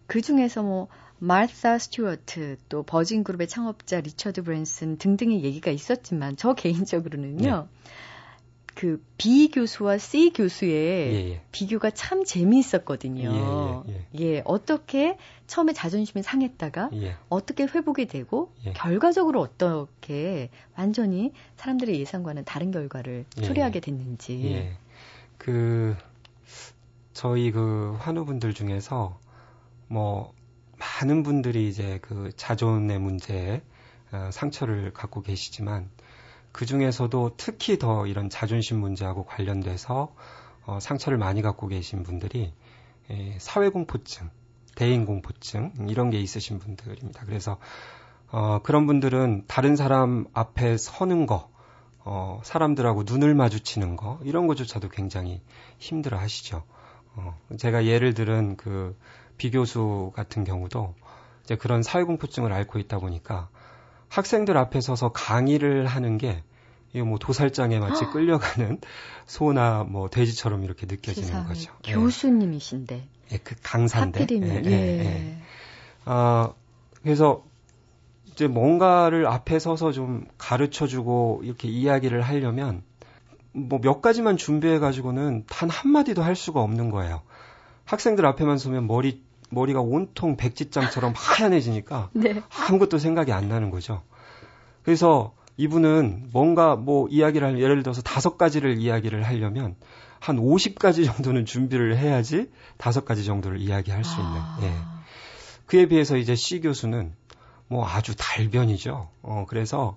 그 0.06 0.22
중에서 0.22 0.62
뭐 0.62 0.88
마르사 1.18 1.76
스튜어트 1.76 2.56
또 2.70 2.82
버진 2.82 3.24
그룹의 3.24 3.46
창업자 3.46 4.00
리처드 4.00 4.42
브랜슨 4.42 4.96
등등의 4.96 5.44
얘기가 5.44 5.70
있었지만 5.70 6.36
저 6.38 6.54
개인적으로는요. 6.54 7.68
그 8.74 9.04
B 9.16 9.50
교수와 9.50 9.98
C 9.98 10.32
교수의 10.32 11.14
예, 11.14 11.30
예. 11.30 11.42
비교가 11.52 11.90
참 11.90 12.24
재미있었거든요. 12.24 13.84
예, 13.88 13.92
예, 13.92 14.20
예, 14.20 14.42
어떻게 14.44 15.16
처음에 15.46 15.72
자존심이 15.72 16.22
상했다가 16.22 16.90
예. 16.94 17.16
어떻게 17.28 17.64
회복이 17.64 18.06
되고 18.06 18.52
예. 18.66 18.72
결과적으로 18.72 19.40
어떻게 19.40 20.50
완전히 20.76 21.32
사람들의 21.56 21.98
예상과는 22.00 22.44
다른 22.44 22.72
결과를 22.72 23.24
예. 23.38 23.42
초래하게 23.42 23.80
됐는지. 23.80 24.44
예. 24.44 24.76
그, 25.38 25.96
저희 27.12 27.52
그 27.52 27.96
환우분들 28.00 28.54
중에서 28.54 29.18
뭐, 29.86 30.32
많은 30.78 31.22
분들이 31.22 31.68
이제 31.68 31.98
그 32.02 32.30
자존의 32.36 32.98
문제에 32.98 33.62
어, 34.12 34.30
상처를 34.32 34.92
갖고 34.92 35.22
계시지만 35.22 35.90
그 36.54 36.66
중에서도 36.66 37.32
특히 37.36 37.80
더 37.80 38.06
이런 38.06 38.30
자존심 38.30 38.78
문제하고 38.78 39.24
관련돼서 39.24 40.14
어, 40.64 40.78
상처를 40.80 41.18
많이 41.18 41.42
갖고 41.42 41.66
계신 41.66 42.04
분들이 42.04 42.52
예, 43.10 43.36
사회공포증, 43.40 44.30
대인공포증 44.76 45.72
이런 45.88 46.10
게 46.10 46.20
있으신 46.20 46.60
분들입니다. 46.60 47.24
그래서 47.26 47.58
어, 48.30 48.60
그런 48.62 48.86
분들은 48.86 49.46
다른 49.48 49.74
사람 49.74 50.26
앞에 50.32 50.76
서는 50.76 51.26
거, 51.26 51.50
어, 52.04 52.40
사람들하고 52.44 53.02
눈을 53.02 53.34
마주치는 53.34 53.96
거, 53.96 54.20
이런 54.22 54.46
것조차도 54.46 54.90
굉장히 54.90 55.42
힘들어 55.78 56.18
하시죠. 56.18 56.62
어, 57.16 57.36
제가 57.58 57.84
예를 57.84 58.14
들은 58.14 58.56
그 58.56 58.96
비교수 59.38 60.12
같은 60.14 60.44
경우도 60.44 60.94
이제 61.42 61.56
그런 61.56 61.82
사회공포증을 61.82 62.52
앓고 62.52 62.78
있다 62.78 63.00
보니까 63.00 63.48
학생들 64.14 64.56
앞에 64.56 64.80
서서 64.80 65.10
강의를 65.10 65.86
하는 65.86 66.18
게 66.18 66.42
이거 66.92 67.04
뭐 67.04 67.18
도살장에 67.18 67.80
마치 67.80 68.04
끌려가는 68.04 68.80
소나 69.26 69.82
뭐 69.82 70.08
돼지처럼 70.08 70.62
이렇게 70.62 70.86
느껴지는 70.86 71.26
세상에 71.26 71.48
거죠. 71.48 71.72
교수님이신데 71.82 73.08
예, 73.32 73.38
그 73.38 73.56
강사인데. 73.62 74.20
하필이면 74.20 74.66
예, 74.66 74.70
예, 74.70 74.72
예, 74.72 75.04
예. 75.04 75.38
아, 76.04 76.52
그래서 77.02 77.42
이제 78.30 78.46
뭔가를 78.46 79.26
앞에 79.26 79.58
서서 79.58 79.90
좀 79.90 80.26
가르쳐 80.38 80.86
주고 80.86 81.40
이렇게 81.42 81.66
이야기를 81.68 82.22
하려면 82.22 82.82
뭐 83.52 83.80
몇 83.80 84.00
가지만 84.00 84.36
준비해 84.36 84.78
가지고는 84.78 85.44
단 85.48 85.68
한마디도 85.70 86.22
할 86.22 86.36
수가 86.36 86.60
없는 86.60 86.90
거예요. 86.90 87.22
학생들 87.84 88.24
앞에만 88.26 88.58
서면 88.58 88.86
머리 88.86 89.22
머리가 89.50 89.80
온통 89.80 90.36
백지장처럼 90.36 91.12
하얀해지니까 91.16 92.10
네. 92.14 92.42
아무것도 92.68 92.98
생각이 92.98 93.32
안 93.32 93.48
나는 93.48 93.70
거죠. 93.70 94.02
그래서 94.82 95.34
이분은 95.56 96.30
뭔가 96.32 96.76
뭐 96.76 97.08
이야기를 97.08 97.46
할 97.46 97.58
예를 97.60 97.82
들어서 97.82 98.02
다섯 98.02 98.36
가지를 98.36 98.78
이야기를 98.78 99.22
하려면 99.22 99.76
한 100.18 100.36
50가지 100.38 101.04
정도는 101.06 101.44
준비를 101.46 101.96
해야지 101.96 102.50
다섯 102.76 103.04
가지 103.04 103.24
정도를 103.24 103.60
이야기할 103.60 104.04
수 104.04 104.20
있는. 104.20 104.32
아, 104.36 104.58
예. 104.62 104.72
그에 105.66 105.86
비해서 105.86 106.16
이제 106.16 106.34
C 106.34 106.60
교수는 106.60 107.14
뭐 107.68 107.86
아주 107.86 108.14
달변이죠. 108.16 109.08
어, 109.22 109.46
그래서 109.48 109.96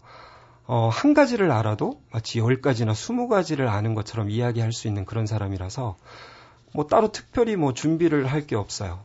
어, 0.65 0.89
한 0.91 1.13
가지를 1.13 1.51
알아도 1.51 2.01
마치 2.11 2.39
열 2.39 2.61
가지나 2.61 2.93
스무 2.93 3.27
가지를 3.29 3.67
아는 3.67 3.93
것처럼 3.95 4.29
이야기할 4.29 4.73
수 4.73 4.87
있는 4.87 5.05
그런 5.05 5.25
사람이라서 5.25 5.95
뭐 6.73 6.87
따로 6.87 7.11
특별히 7.11 7.55
뭐 7.55 7.73
준비를 7.73 8.27
할 8.27 8.45
게 8.45 8.55
없어요. 8.55 8.99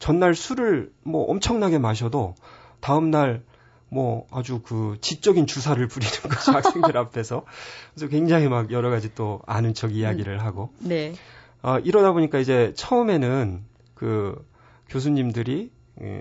전날 0.00 0.34
술을 0.34 0.90
뭐 1.04 1.30
엄청나게 1.30 1.78
마셔도 1.78 2.34
다음날 2.80 3.44
뭐 3.88 4.26
아주 4.32 4.60
그 4.60 4.96
지적인 5.00 5.46
주사를 5.46 5.86
부리는 5.86 6.12
거죠 6.22 6.50
학생들 6.52 6.96
앞에서 6.96 7.44
그래서 7.94 8.08
굉장히 8.08 8.48
막 8.48 8.72
여러 8.72 8.90
가지 8.90 9.14
또 9.14 9.40
아는 9.46 9.74
척 9.74 9.94
이야기를 9.94 10.34
음. 10.34 10.40
하고 10.40 10.72
네. 10.80 11.14
어, 11.62 11.78
이러다 11.78 12.12
보니까 12.12 12.38
이제 12.38 12.72
처음에는 12.74 13.62
그 13.94 14.44
교수님들이 14.88 15.70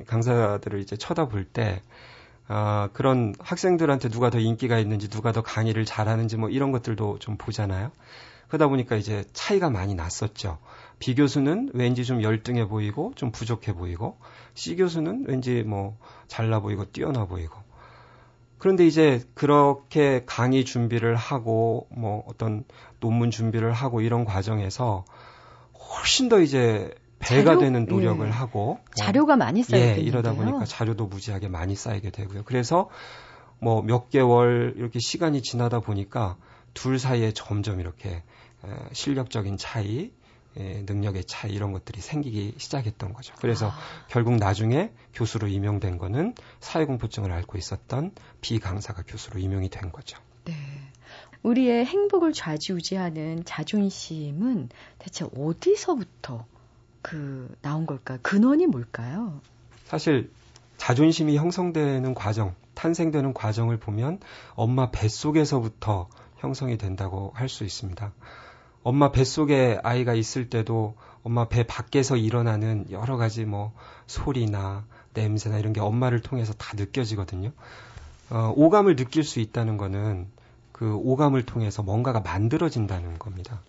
강사들을 0.08 0.80
이제 0.82 0.98
쳐다볼 0.98 1.46
때 1.46 1.82
아, 2.48 2.89
그런 2.94 3.36
학생들한테 3.39 4.10
누가 4.10 4.30
더 4.30 4.39
인기가 4.39 4.80
있는지 4.80 5.08
누가 5.08 5.32
더 5.32 5.42
강의를 5.42 5.86
잘하는지 5.86 6.36
뭐 6.36 6.50
이런 6.50 6.72
것들도 6.72 7.20
좀 7.20 7.38
보잖아요. 7.38 7.92
그러다 8.48 8.68
보니까 8.68 8.96
이제 8.96 9.24
차이가 9.34 9.70
많이 9.70 9.94
났었죠. 9.94 10.58
B 11.00 11.16
교수는 11.16 11.72
왠지 11.74 12.04
좀 12.06 12.22
열등해 12.22 12.68
보이고 12.68 13.14
좀 13.16 13.32
부족해 13.32 13.74
보이고 13.74 14.18
C 14.54 14.76
교수는 14.76 15.26
왠지 15.28 15.64
뭐 15.64 15.98
잘나 16.28 16.60
보이고 16.60 16.86
뛰어나 16.86 17.26
보이고 17.26 17.56
그런데 18.58 18.86
이제 18.86 19.24
그렇게 19.34 20.24
강의 20.26 20.66
준비를 20.66 21.16
하고 21.16 21.88
뭐 21.92 22.24
어떤 22.28 22.66
논문 23.00 23.32
준비를 23.32 23.72
하고 23.72 24.02
이런 24.02 24.26
과정에서 24.26 25.06
훨씬 25.74 26.28
더 26.28 26.42
이제 26.42 26.94
배가 27.20 27.52
자료? 27.52 27.60
되는 27.60 27.86
노력을 27.86 28.26
예. 28.26 28.32
하고 28.32 28.80
자료가 28.96 29.38
많이 29.38 29.64
쌓이게 29.64 29.96
예, 29.98 30.00
이러다 30.02 30.34
보니까 30.34 30.66
자료도 30.66 31.08
무지하게 31.08 31.48
많이 31.48 31.76
쌓이게 31.76 32.10
되고요. 32.12 32.44
그래서 32.46 32.90
뭐 33.60 33.82
몇 33.82 34.10
개월 34.10 34.74
이렇게 34.78 35.00
시간이 35.00 35.42
지나다 35.42 35.80
보니까 35.80 36.38
둘 36.74 37.00
사이에 37.00 37.32
점점 37.34 37.80
이렇게 37.80 38.24
실력적인 38.94 39.58
차이, 39.58 40.12
능력의 40.56 41.26
차이 41.26 41.52
이런 41.52 41.72
것들이 41.72 42.02
생기기 42.02 42.56
시작했던 42.58 43.14
거죠. 43.14 43.34
그래서 43.40 43.70
아. 43.70 43.78
결국 44.10 44.36
나중에 44.36 44.92
교수로 45.14 45.48
임용된 45.48 45.98
거는 45.98 46.36
사회공포증을 46.60 47.32
앓고 47.32 47.58
있었던 47.58 48.12
비강사가 48.42 49.04
교수로 49.08 49.40
임용이 49.40 49.70
된 49.70 49.92
거죠. 49.92 50.18
네. 50.46 50.54
우리의 51.44 51.86
행복을 51.86 52.34
좌지우지하는 52.34 53.46
자존심은 53.46 54.70
대체 54.98 55.26
어디서부터 55.38 56.46
그 57.02 57.56
나온 57.62 57.86
걸까요? 57.86 58.20
근원이 58.22 58.68
뭘까요? 58.68 59.40
사실 59.86 60.32
자존심이 60.78 61.38
형성되는 61.38 62.14
과정, 62.14 62.56
탄생되는 62.74 63.34
과정을 63.34 63.78
보면 63.78 64.20
엄마 64.56 64.92
뱃속에서부터 64.92 66.10
형성이 66.38 66.78
된다고 66.78 67.32
할 67.36 67.50
수 67.50 67.64
있습니다. 67.64 68.14
엄마 68.84 69.12
뱃속에 69.12 69.80
아이가 69.84 70.13
있을 70.13 70.50
때도 70.50 70.96
엄마 71.24 71.48
배 71.48 71.63
밖에서 71.63 72.15
일어나는 72.15 72.86
여러 72.92 73.18
가지 73.18 73.46
뭐 73.46 73.74
소리나 74.08 74.86
냄새나 75.13 75.58
이런 75.58 75.74
게 75.74 75.82
엄마를 75.82 76.22
통해서 76.22 76.54
다 76.54 76.76
느껴지거든요. 76.76 77.52
어, 78.30 78.54
오감을 78.56 78.96
느낄 78.96 79.24
수 79.24 79.39
있다는 79.39 79.78
거는 79.78 80.28
그 80.72 80.96
오감을 80.96 81.46
통해서 81.46 81.84
뭔가가 81.84 82.22
만들어진다는 82.22 83.20
겁니다. 83.20 83.62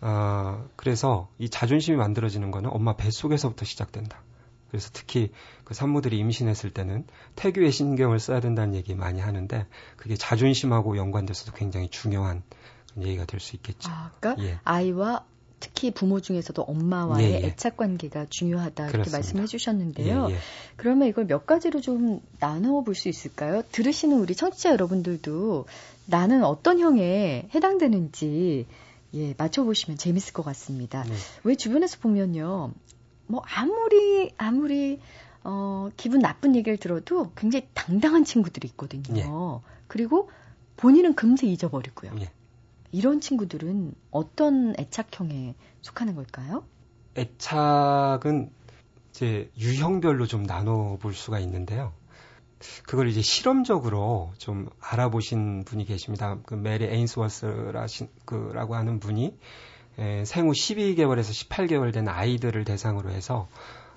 어, 0.00 0.64
그래서 0.76 1.28
이 1.38 1.48
자존심이 1.48 1.96
만들어지는 1.96 2.50
거는 2.50 2.70
엄마 2.72 2.96
뱃속에서부터 2.96 3.64
시작된다. 3.64 4.22
그래서 4.70 4.88
특히 4.92 5.30
그 5.64 5.74
산모들이 5.74 6.16
임신했을 6.18 6.70
때는 6.70 7.06
태교에 7.36 7.70
신경을 7.70 8.18
써야 8.18 8.40
된다는 8.40 8.74
얘기 8.74 8.94
많이 8.94 9.20
하는데 9.20 9.66
그게 9.96 10.16
자존심하고 10.16 10.96
연관돼서도 10.96 11.52
굉장히 11.52 11.88
중요한 11.88 12.42
얘기가 13.00 13.24
될 13.24 13.40
수 13.40 13.56
있겠죠. 13.56 13.90
아, 13.90 14.10
그러니까 14.20 14.44
예. 14.44 14.58
아이와 14.64 15.24
특히 15.60 15.92
부모 15.92 16.20
중에서도 16.20 16.60
엄마와의 16.60 17.30
예, 17.30 17.40
예. 17.42 17.46
애착 17.46 17.76
관계가 17.76 18.26
중요하다 18.28 18.84
이렇게 18.84 18.92
그렇습니다. 18.92 19.16
말씀해 19.18 19.46
주셨는데요. 19.46 20.26
예, 20.30 20.34
예. 20.34 20.38
그러면 20.76 21.06
이걸 21.08 21.26
몇 21.26 21.46
가지로 21.46 21.80
좀 21.80 22.20
나누어 22.40 22.82
볼수 22.82 23.08
있을까요? 23.08 23.62
들으시는 23.70 24.18
우리 24.18 24.34
청취자 24.34 24.70
여러분들도 24.70 25.66
나는 26.06 26.42
어떤 26.44 26.80
형에 26.80 27.48
해당되는지 27.54 28.66
예, 29.14 29.34
맞춰 29.38 29.62
보시면 29.62 29.98
재밌을 29.98 30.32
것 30.32 30.42
같습니다. 30.42 31.04
네. 31.04 31.14
왜 31.44 31.54
주변에서 31.54 31.98
보면요, 32.00 32.72
뭐 33.28 33.42
아무리 33.54 34.32
아무리 34.38 35.00
어, 35.44 35.90
기분 35.96 36.20
나쁜 36.20 36.56
얘기를 36.56 36.76
들어도 36.78 37.30
굉장히 37.36 37.68
당당한 37.74 38.24
친구들이 38.24 38.68
있거든요. 38.68 39.12
네. 39.14 39.24
그리고 39.86 40.30
본인은 40.76 41.14
금세 41.14 41.46
잊어버리고요. 41.46 42.14
네. 42.92 42.98
이런 42.98 43.20
친구들은 43.20 43.94
어떤 44.10 44.74
애착형에 44.78 45.54
속하는 45.80 46.14
걸까요? 46.14 46.64
애착은 47.16 48.50
이제 49.10 49.50
유형별로 49.58 50.26
좀 50.26 50.46
나눠 50.46 50.96
볼 50.98 51.14
수가 51.14 51.38
있는데요. 51.40 51.92
그걸 52.86 53.08
이제 53.08 53.20
실험적으로 53.22 54.32
좀 54.38 54.68
알아보신 54.80 55.64
분이 55.64 55.84
계십니다. 55.84 56.38
그 56.46 56.54
메리 56.54 56.84
에인스워스라고 56.84 58.74
하는 58.74 59.00
분이 59.00 59.36
에, 59.98 60.24
생후 60.24 60.52
12개월에서 60.52 61.48
18개월 61.48 61.92
된 61.92 62.08
아이들을 62.08 62.64
대상으로 62.64 63.10
해서 63.10 63.48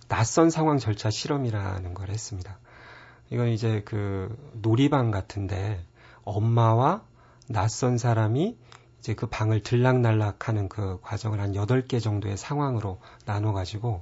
낯선 0.07 0.49
상황 0.49 0.77
절차 0.77 1.09
실험이라는 1.09 1.93
걸 1.93 2.09
했습니다. 2.09 2.59
이건 3.29 3.49
이제 3.49 3.81
그 3.85 4.35
놀이방 4.53 5.11
같은데 5.11 5.85
엄마와 6.23 7.03
낯선 7.47 7.97
사람이 7.97 8.57
이제 9.05 9.13
그 9.13 9.27
방을 9.27 9.61
들락날락 9.61 10.49
하는 10.49 10.67
그 10.67 10.97
과정을 11.03 11.39
한 11.39 11.53
8개 11.53 12.01
정도의 12.01 12.37
상황으로 12.37 12.97
나눠 13.25 13.53
가지고 13.53 14.01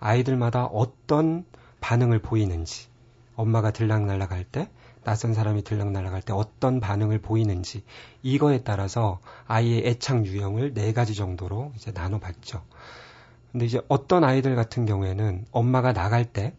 아이들마다 0.00 0.64
어떤 0.64 1.44
반응을 1.80 2.18
보이는지 2.18 2.88
엄마가 3.36 3.70
들락날락 3.70 4.32
할 4.32 4.42
때, 4.42 4.68
낯선 5.04 5.32
사람이 5.32 5.62
들락날락 5.62 6.12
할 6.12 6.22
때 6.22 6.32
어떤 6.32 6.80
반응을 6.80 7.20
보이는지 7.20 7.84
이거에 8.22 8.64
따라서 8.64 9.20
아이의 9.46 9.86
애착 9.86 10.26
유형을 10.26 10.74
네 10.74 10.92
가지 10.92 11.14
정도로 11.14 11.70
이제 11.76 11.92
나눠 11.92 12.18
봤죠. 12.18 12.64
근데 13.52 13.66
이제 13.66 13.80
어떤 13.86 14.24
아이들 14.24 14.56
같은 14.56 14.86
경우에는 14.86 15.46
엄마가 15.52 15.92
나갈 15.92 16.24
때, 16.24 16.56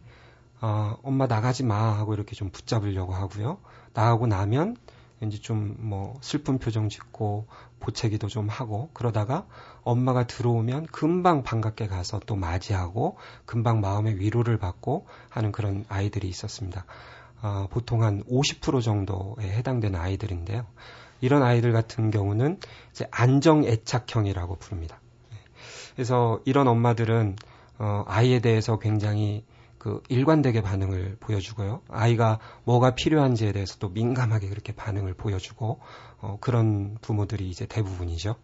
어, 0.62 0.96
엄마 1.02 1.26
나가지 1.26 1.64
마 1.64 1.98
하고 1.98 2.14
이렇게 2.14 2.34
좀 2.34 2.48
붙잡으려고 2.48 3.12
하고요. 3.12 3.58
나가고 3.92 4.26
나면 4.26 4.78
왠지 5.24 5.40
좀 5.40 5.76
뭐 5.78 6.18
슬픈 6.20 6.58
표정 6.58 6.88
짓고 6.88 7.46
보채기도 7.80 8.28
좀 8.28 8.48
하고 8.48 8.90
그러다가 8.92 9.46
엄마가 9.82 10.26
들어오면 10.26 10.86
금방 10.86 11.42
반갑게 11.42 11.86
가서 11.86 12.20
또 12.26 12.36
맞이하고 12.36 13.16
금방 13.46 13.80
마음의 13.80 14.18
위로를 14.18 14.58
받고 14.58 15.06
하는 15.30 15.50
그런 15.50 15.84
아이들이 15.88 16.28
있었습니다. 16.28 16.84
어, 17.42 17.68
보통 17.70 18.02
한 18.02 18.22
50% 18.24 18.82
정도에 18.82 19.48
해당되는 19.48 19.98
아이들인데요. 19.98 20.66
이런 21.20 21.42
아이들 21.42 21.72
같은 21.72 22.10
경우는 22.10 22.58
이제 22.90 23.06
안정 23.10 23.64
애착형이라고 23.64 24.56
부릅니다. 24.56 25.00
그래서 25.94 26.40
이런 26.44 26.68
엄마들은 26.68 27.36
어, 27.78 28.04
아이에 28.06 28.40
대해서 28.40 28.78
굉장히 28.78 29.44
그 29.84 30.02
일관되게 30.08 30.62
반응을 30.62 31.18
보여주고요. 31.20 31.82
아이가 31.90 32.38
뭐가 32.64 32.94
필요한지에 32.94 33.52
대해서 33.52 33.76
도 33.78 33.90
민감하게 33.90 34.48
그렇게 34.48 34.72
반응을 34.72 35.12
보여주고 35.12 35.78
어, 36.22 36.38
그런 36.40 36.96
부모들이 37.02 37.50
이제 37.50 37.66
대부분이죠. 37.66 38.34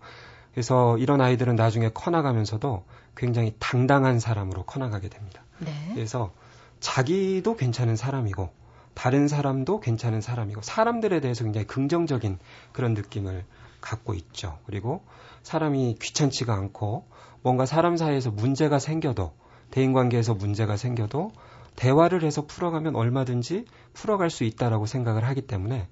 그래서 0.52 0.98
이런 0.98 1.22
아이들은 1.22 1.56
나중에 1.56 1.88
커나가면서도 1.94 2.84
굉장히 3.16 3.54
당당한 3.58 4.20
사람으로 4.20 4.64
커나가게 4.64 5.08
됩니다. 5.08 5.42
네. 5.60 5.72
그래서 5.94 6.30
자기도 6.78 7.56
괜찮은 7.56 7.96
사람이고 7.96 8.50
다른 8.92 9.26
사람도 9.26 9.80
괜찮은 9.80 10.20
사람이고 10.20 10.60
사람들에 10.60 11.20
대해서 11.20 11.44
굉장히 11.44 11.66
긍정적인 11.66 12.38
그런 12.72 12.92
느낌을 12.92 13.46
갖고 13.80 14.12
있죠. 14.12 14.58
그리고 14.66 15.04
사람이 15.42 15.96
귀찮지가 16.02 16.52
않고 16.52 17.06
뭔가 17.40 17.64
사람 17.64 17.96
사이에서 17.96 18.30
문제가 18.30 18.78
생겨도 18.78 19.32
대인 19.70 19.92
관계에서 19.92 20.34
문제가 20.34 20.76
생겨도 20.76 21.32
대화를 21.76 22.24
해서 22.24 22.46
풀어가면 22.46 22.96
얼마든지 22.96 23.64
풀어갈 23.92 24.30
수 24.30 24.44
있다라고 24.44 24.86
생각을 24.86 25.24
하기 25.24 25.42
때문에 25.42 25.88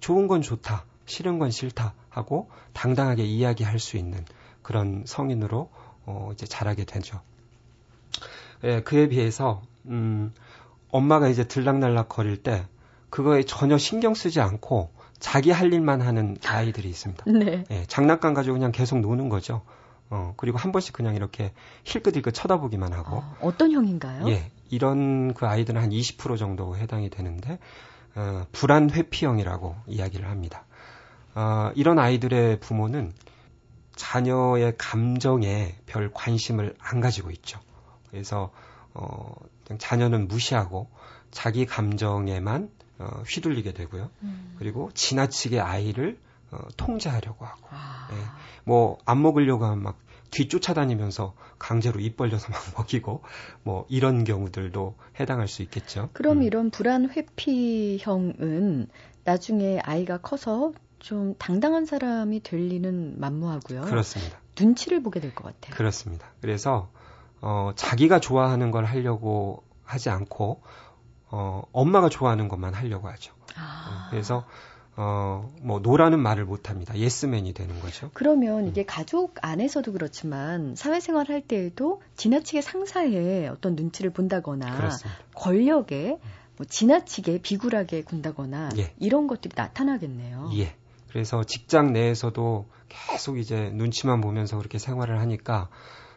좋은 0.00 0.26
건 0.26 0.42
좋다, 0.42 0.84
싫은 1.06 1.38
건 1.38 1.50
싫다 1.50 1.94
하고 2.08 2.50
당당하게 2.72 3.24
이야기할 3.24 3.78
수 3.78 3.96
있는 3.96 4.24
그런 4.62 5.04
성인으로 5.06 5.70
어, 6.04 6.30
이제 6.32 6.46
자라게 6.46 6.84
되죠. 6.84 7.20
예, 8.64 8.82
그에 8.82 9.08
비해서 9.08 9.62
음, 9.86 10.32
엄마가 10.90 11.28
이제 11.28 11.44
들락날락 11.44 12.08
거릴 12.08 12.42
때 12.42 12.66
그거에 13.10 13.42
전혀 13.42 13.78
신경 13.78 14.14
쓰지 14.14 14.40
않고 14.40 14.90
자기 15.18 15.50
할 15.50 15.72
일만 15.72 16.00
하는 16.00 16.36
아이들이 16.46 16.88
있습니다. 16.88 17.24
네. 17.30 17.64
예, 17.70 17.84
장난감 17.86 18.34
가지고 18.34 18.54
그냥 18.54 18.72
계속 18.72 19.00
노는 19.00 19.28
거죠. 19.28 19.62
어, 20.10 20.34
그리고 20.36 20.58
한 20.58 20.72
번씩 20.72 20.92
그냥 20.92 21.14
이렇게 21.14 21.52
힐끗힐끗 21.84 22.34
쳐다보기만 22.34 22.92
하고. 22.92 23.16
어, 23.16 23.36
어떤 23.40 23.72
형인가요? 23.72 24.28
예, 24.28 24.50
이런 24.70 25.34
그 25.34 25.46
아이들은 25.46 25.80
한 25.80 25.90
20% 25.90 26.38
정도 26.38 26.76
해당이 26.76 27.10
되는데, 27.10 27.58
어, 28.14 28.44
불안 28.52 28.90
회피형이라고 28.90 29.76
이야기를 29.86 30.28
합니다. 30.28 30.64
어, 31.34 31.70
이런 31.74 31.98
아이들의 31.98 32.60
부모는 32.60 33.12
자녀의 33.96 34.74
감정에 34.78 35.76
별 35.86 36.10
관심을 36.12 36.74
안 36.78 37.00
가지고 37.00 37.30
있죠. 37.30 37.60
그래서 38.10 38.50
어, 38.94 39.34
자녀는 39.78 40.28
무시하고 40.28 40.88
자기 41.30 41.66
감정에만 41.66 42.70
어, 42.98 43.22
휘둘리게 43.26 43.72
되고요. 43.72 44.10
음. 44.22 44.54
그리고 44.58 44.90
지나치게 44.94 45.60
아이를 45.60 46.18
어, 46.52 46.58
통제하려고 46.76 47.44
하고, 47.44 47.66
아. 47.70 48.08
예, 48.12 48.16
뭐안 48.64 49.20
먹으려고 49.22 49.64
하면 49.64 49.82
막 49.82 49.98
뒤쫓아다니면서 50.30 51.34
강제로 51.58 52.00
입 52.00 52.16
벌려서 52.16 52.48
막 52.52 52.60
먹이고 52.76 53.22
뭐 53.62 53.86
이런 53.88 54.24
경우들도 54.24 54.96
해당할 55.20 55.48
수 55.48 55.62
있겠죠. 55.62 56.10
그럼 56.12 56.38
음. 56.38 56.42
이런 56.42 56.70
불안 56.70 57.10
회피형은 57.10 58.88
나중에 59.24 59.78
아이가 59.84 60.18
커서 60.18 60.72
좀 60.98 61.34
당당한 61.38 61.84
사람이 61.86 62.42
될 62.42 62.60
리는 62.68 63.18
만무하고요. 63.18 63.82
그렇습니다. 63.82 64.38
눈치를 64.58 65.02
보게 65.02 65.20
될 65.20 65.34
것 65.34 65.44
같아요. 65.44 65.76
그렇습니다. 65.76 66.26
그래서 66.40 66.90
어, 67.40 67.72
자기가 67.74 68.20
좋아하는 68.20 68.70
걸 68.70 68.84
하려고 68.84 69.64
하지 69.84 70.10
않고 70.10 70.62
어, 71.30 71.62
엄마가 71.72 72.08
좋아하는 72.08 72.48
것만 72.48 72.74
하려고 72.74 73.08
하죠. 73.08 73.32
아. 73.56 74.08
그래서 74.10 74.44
어, 74.94 75.50
뭐, 75.62 75.80
노라는 75.80 76.20
말을 76.20 76.44
못 76.44 76.68
합니다. 76.68 76.96
예스맨이 76.96 77.54
되는 77.54 77.80
거죠. 77.80 78.10
그러면 78.12 78.68
이게 78.68 78.84
가족 78.84 79.34
안에서도 79.40 79.90
그렇지만 79.92 80.74
사회생활 80.76 81.28
할 81.28 81.40
때에도 81.40 82.02
지나치게 82.16 82.60
상사의 82.60 83.48
어떤 83.48 83.74
눈치를 83.74 84.10
본다거나 84.12 84.76
그렇습니다. 84.76 85.18
권력에 85.34 86.18
뭐 86.56 86.66
지나치게 86.68 87.40
비굴하게 87.40 88.02
군다거나 88.02 88.70
예. 88.76 88.92
이런 88.98 89.26
것들이 89.26 89.54
나타나겠네요. 89.56 90.50
예. 90.56 90.74
그래서 91.08 91.42
직장 91.44 91.92
내에서도 91.92 92.66
계속 92.88 93.38
이제 93.38 93.70
눈치만 93.74 94.20
보면서 94.20 94.58
그렇게 94.58 94.78
생활을 94.78 95.20
하니까 95.20 95.68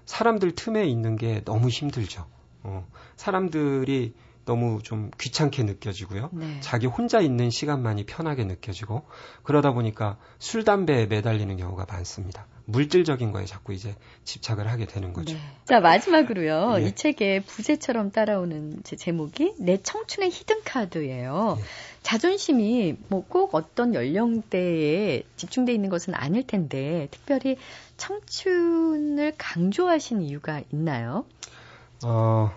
사람들 0.06 0.56
틈에 0.56 0.86
있는 0.86 1.16
게 1.16 1.42
너무 1.46 1.70
힘들죠. 1.70 2.26
어, 2.64 2.86
사람들이 3.16 4.14
너무 4.46 4.82
좀 4.82 5.12
귀찮게 5.20 5.64
느껴지고요. 5.64 6.30
네. 6.34 6.60
자기 6.62 6.88
혼자 6.88 7.20
있는 7.20 7.50
시간만이 7.50 8.06
편하게 8.06 8.46
느껴지고 8.46 9.04
그러다 9.44 9.74
보니까 9.74 10.18
술 10.40 10.64
담배에 10.64 11.06
매달리는 11.08 11.56
경우가 11.58 11.86
많습니다. 11.90 12.48
물질적인 12.68 13.32
거에 13.32 13.46
자꾸 13.46 13.74
이제 13.74 13.96
집착을 14.24 14.68
하게 14.68 14.86
되는 14.88 15.14
거죠. 15.14 15.36
네. 15.36 15.40
자 15.66 15.80
마지막으로요. 15.82 16.78
예. 16.80 16.88
이 16.88 16.96
책의 16.96 17.42
부제처럼 17.42 18.12
따라오는 18.12 18.82
제 18.84 18.96
제목이 18.96 19.54
내 19.60 19.78
청춘의 19.82 20.32
히든 20.32 20.64
카드예요. 20.64 21.58
예. 21.60 21.64
자존심이 22.02 22.96
뭐 23.10 23.26
꼭 23.36 23.54
어떤 23.54 23.94
연령대에 23.94 25.24
집중돼 25.36 25.74
있는 25.74 25.90
것은 25.90 26.14
아닐 26.16 26.48
텐데 26.48 27.10
특별히 27.12 27.58
청춘을 27.98 29.34
강조하신 29.38 30.22
이유가 30.22 30.62
있나요? 30.72 31.26
어. 32.06 32.52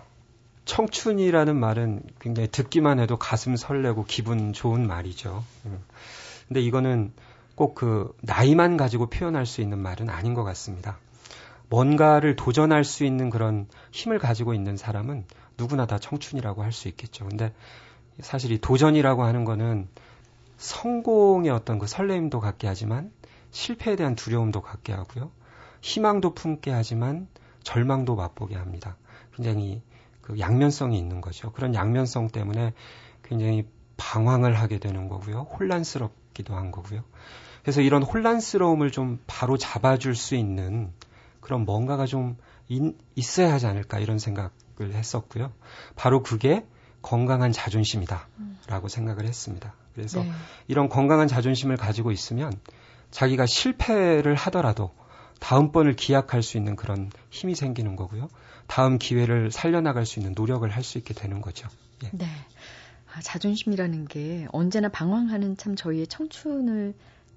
청춘이라는 0.69 1.55
말은 1.59 2.03
굉장히 2.19 2.47
듣기만 2.47 2.99
해도 2.99 3.17
가슴 3.17 3.55
설레고 3.55 4.05
기분 4.05 4.53
좋은 4.53 4.85
말이죠. 4.85 5.43
음. 5.65 5.83
근데 6.47 6.61
이거는 6.61 7.11
꼭 7.55 7.73
그 7.73 8.15
나이만 8.21 8.77
가지고 8.77 9.07
표현할 9.07 9.47
수 9.47 9.61
있는 9.61 9.79
말은 9.79 10.09
아닌 10.09 10.35
것 10.35 10.43
같습니다. 10.43 10.99
뭔가를 11.69 12.35
도전할 12.35 12.83
수 12.83 13.03
있는 13.03 13.31
그런 13.31 13.67
힘을 13.91 14.19
가지고 14.19 14.53
있는 14.53 14.77
사람은 14.77 15.25
누구나 15.57 15.87
다 15.87 15.97
청춘이라고 15.97 16.61
할 16.61 16.71
수 16.71 16.87
있겠죠. 16.87 17.27
근데 17.27 17.51
사실 18.19 18.51
이 18.51 18.59
도전이라고 18.59 19.23
하는 19.23 19.45
거는 19.45 19.87
성공의 20.57 21.49
어떤 21.51 21.79
그 21.79 21.87
설레임도 21.87 22.39
갖게 22.39 22.67
하지만 22.67 23.11
실패에 23.49 23.95
대한 23.95 24.15
두려움도 24.15 24.61
갖게 24.61 24.93
하고요. 24.93 25.31
희망도 25.81 26.35
품게 26.35 26.69
하지만 26.71 27.27
절망도 27.63 28.15
맛보게 28.15 28.55
합니다. 28.55 28.97
굉장히 29.35 29.81
그 30.29 30.39
양면성이 30.39 30.97
있는 30.97 31.21
거죠. 31.21 31.51
그런 31.51 31.73
양면성 31.73 32.29
때문에 32.29 32.73
굉장히 33.23 33.65
방황을 33.97 34.59
하게 34.59 34.77
되는 34.77 35.09
거고요. 35.09 35.47
혼란스럽기도 35.59 36.55
한 36.55 36.69
거고요. 36.71 37.03
그래서 37.63 37.81
이런 37.81 38.03
혼란스러움을 38.03 38.91
좀 38.91 39.19
바로 39.25 39.57
잡아줄 39.57 40.15
수 40.15 40.35
있는 40.35 40.93
그런 41.41 41.65
뭔가가 41.65 42.05
좀 42.05 42.37
인, 42.67 42.95
있어야 43.15 43.51
하지 43.51 43.65
않을까 43.65 43.97
이런 43.97 44.19
생각을 44.19 44.93
했었고요. 44.93 45.51
바로 45.95 46.21
그게 46.21 46.65
건강한 47.01 47.51
자존심이다라고 47.51 48.87
생각을 48.87 49.25
했습니다. 49.25 49.73
그래서 49.95 50.21
네. 50.21 50.31
이런 50.67 50.89
건강한 50.89 51.27
자존심을 51.27 51.75
가지고 51.75 52.11
있으면 52.11 52.53
자기가 53.09 53.47
실패를 53.47 54.35
하더라도 54.35 54.91
다음번을 55.39 55.95
기약할 55.95 56.43
수 56.43 56.57
있는 56.57 56.75
그런 56.75 57.11
힘이 57.29 57.55
생기는 57.55 57.95
거고요. 57.95 58.29
다음 58.67 58.97
기회를 58.97 59.51
살려나갈 59.51 60.05
수 60.05 60.19
있는 60.19 60.33
노력을 60.35 60.69
할 60.69 60.83
수 60.83 60.97
있게 60.97 61.13
되는 61.13 61.41
거죠. 61.41 61.67
예. 62.03 62.09
네. 62.13 62.25
아, 63.13 63.21
자존심이라는 63.21 64.05
게 64.05 64.47
언제나 64.51 64.89
방황하는 64.89 65.57
참 65.57 65.75
저희의 65.75 66.07
청춘을 66.07 66.93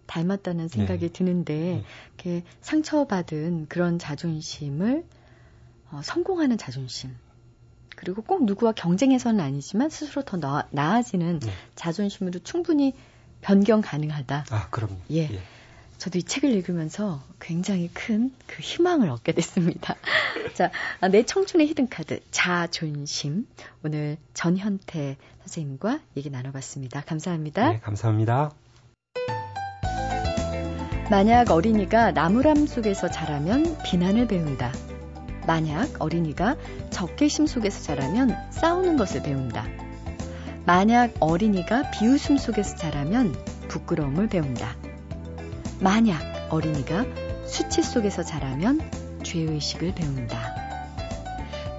닮았다는 0.06 0.68
생각이 0.68 1.06
네. 1.06 1.12
드는데 1.12 1.54
네. 1.54 1.84
이렇게 2.08 2.44
상처받은 2.60 3.66
그런 3.68 3.98
자존심을 3.98 5.04
어, 5.90 6.00
성공하는 6.02 6.58
자존심 6.58 7.16
그리고 7.96 8.22
꼭 8.22 8.44
누구와 8.44 8.72
경쟁해서는 8.72 9.40
아니지만 9.40 9.88
스스로 9.90 10.22
더 10.22 10.36
나, 10.36 10.66
아지는 10.72 11.38
네. 11.38 11.50
자존심으로 11.76 12.40
충분히 12.40 12.94
변경 13.40 13.80
가능하다. 13.80 14.46
아, 14.50 14.68
그럼요. 14.70 14.96
예. 15.10 15.30
예. 15.32 15.40
저도 16.02 16.18
이 16.18 16.24
책을 16.24 16.50
읽으면서 16.50 17.22
굉장히 17.38 17.88
큰 17.94 18.32
그 18.48 18.60
희망을 18.60 19.08
얻게 19.08 19.30
됐습니다. 19.30 19.94
자, 20.54 20.72
아, 21.00 21.06
내 21.06 21.22
청춘의 21.24 21.68
히든카드, 21.68 22.18
자존심. 22.32 23.46
오늘 23.84 24.16
전현태 24.34 25.16
선생님과 25.42 26.00
얘기 26.16 26.28
나눠봤습니다. 26.28 27.02
감사합니다. 27.02 27.70
네, 27.70 27.78
감사합니다. 27.78 28.50
만약 31.08 31.52
어린이가 31.52 32.10
나무람 32.10 32.66
속에서 32.66 33.08
자라면 33.08 33.78
비난을 33.84 34.26
배운다. 34.26 34.72
만약 35.46 36.00
어린이가 36.00 36.56
적개심 36.90 37.46
속에서 37.46 37.80
자라면 37.80 38.36
싸우는 38.50 38.96
것을 38.96 39.22
배운다. 39.22 39.64
만약 40.66 41.14
어린이가 41.20 41.92
비웃음 41.92 42.38
속에서 42.38 42.74
자라면 42.74 43.36
부끄러움을 43.68 44.28
배운다. 44.28 44.81
만약 45.82 46.22
어린이가 46.50 47.04
수치 47.44 47.82
속에서 47.82 48.22
자라면 48.22 48.80
죄의식을 49.24 49.96
배운다. 49.96 50.54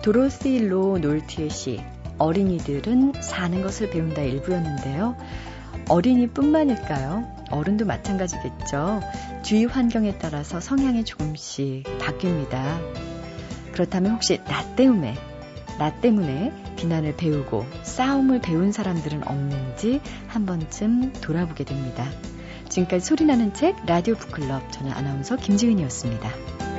도로시 0.03 0.59
로 0.67 0.97
놀티의 0.97 1.49
시 1.49 1.81
어린이들은 2.17 3.13
사는 3.21 3.61
것을 3.63 3.89
배운다 3.91 4.21
일부였는데요. 4.21 5.15
어린이뿐만일까요? 5.87 7.45
어른도 7.49 7.85
마찬가지겠죠. 7.85 8.99
주위 9.41 9.63
환경에 9.63 10.17
따라서 10.17 10.59
성향이 10.59 11.05
조금씩 11.05 11.83
바뀝니다. 11.99 12.81
그렇다면 13.71 14.15
혹시 14.15 14.43
나 14.43 14.75
때문에 14.75 15.15
나 15.79 15.93
때문에 16.01 16.51
비난을 16.75 17.15
배우고 17.15 17.65
싸움을 17.83 18.41
배운 18.41 18.73
사람들은 18.73 19.25
없는지 19.25 20.01
한 20.27 20.45
번쯤 20.45 21.13
돌아보게 21.21 21.63
됩니다. 21.63 22.05
지금까지 22.74 23.05
소리나는 23.05 23.53
책 23.53 23.76
라디오 23.86 24.15
북클럽 24.15 24.71
저는 24.71 24.91
아나운서 24.91 25.36
김지은이었습니다. 25.36 26.72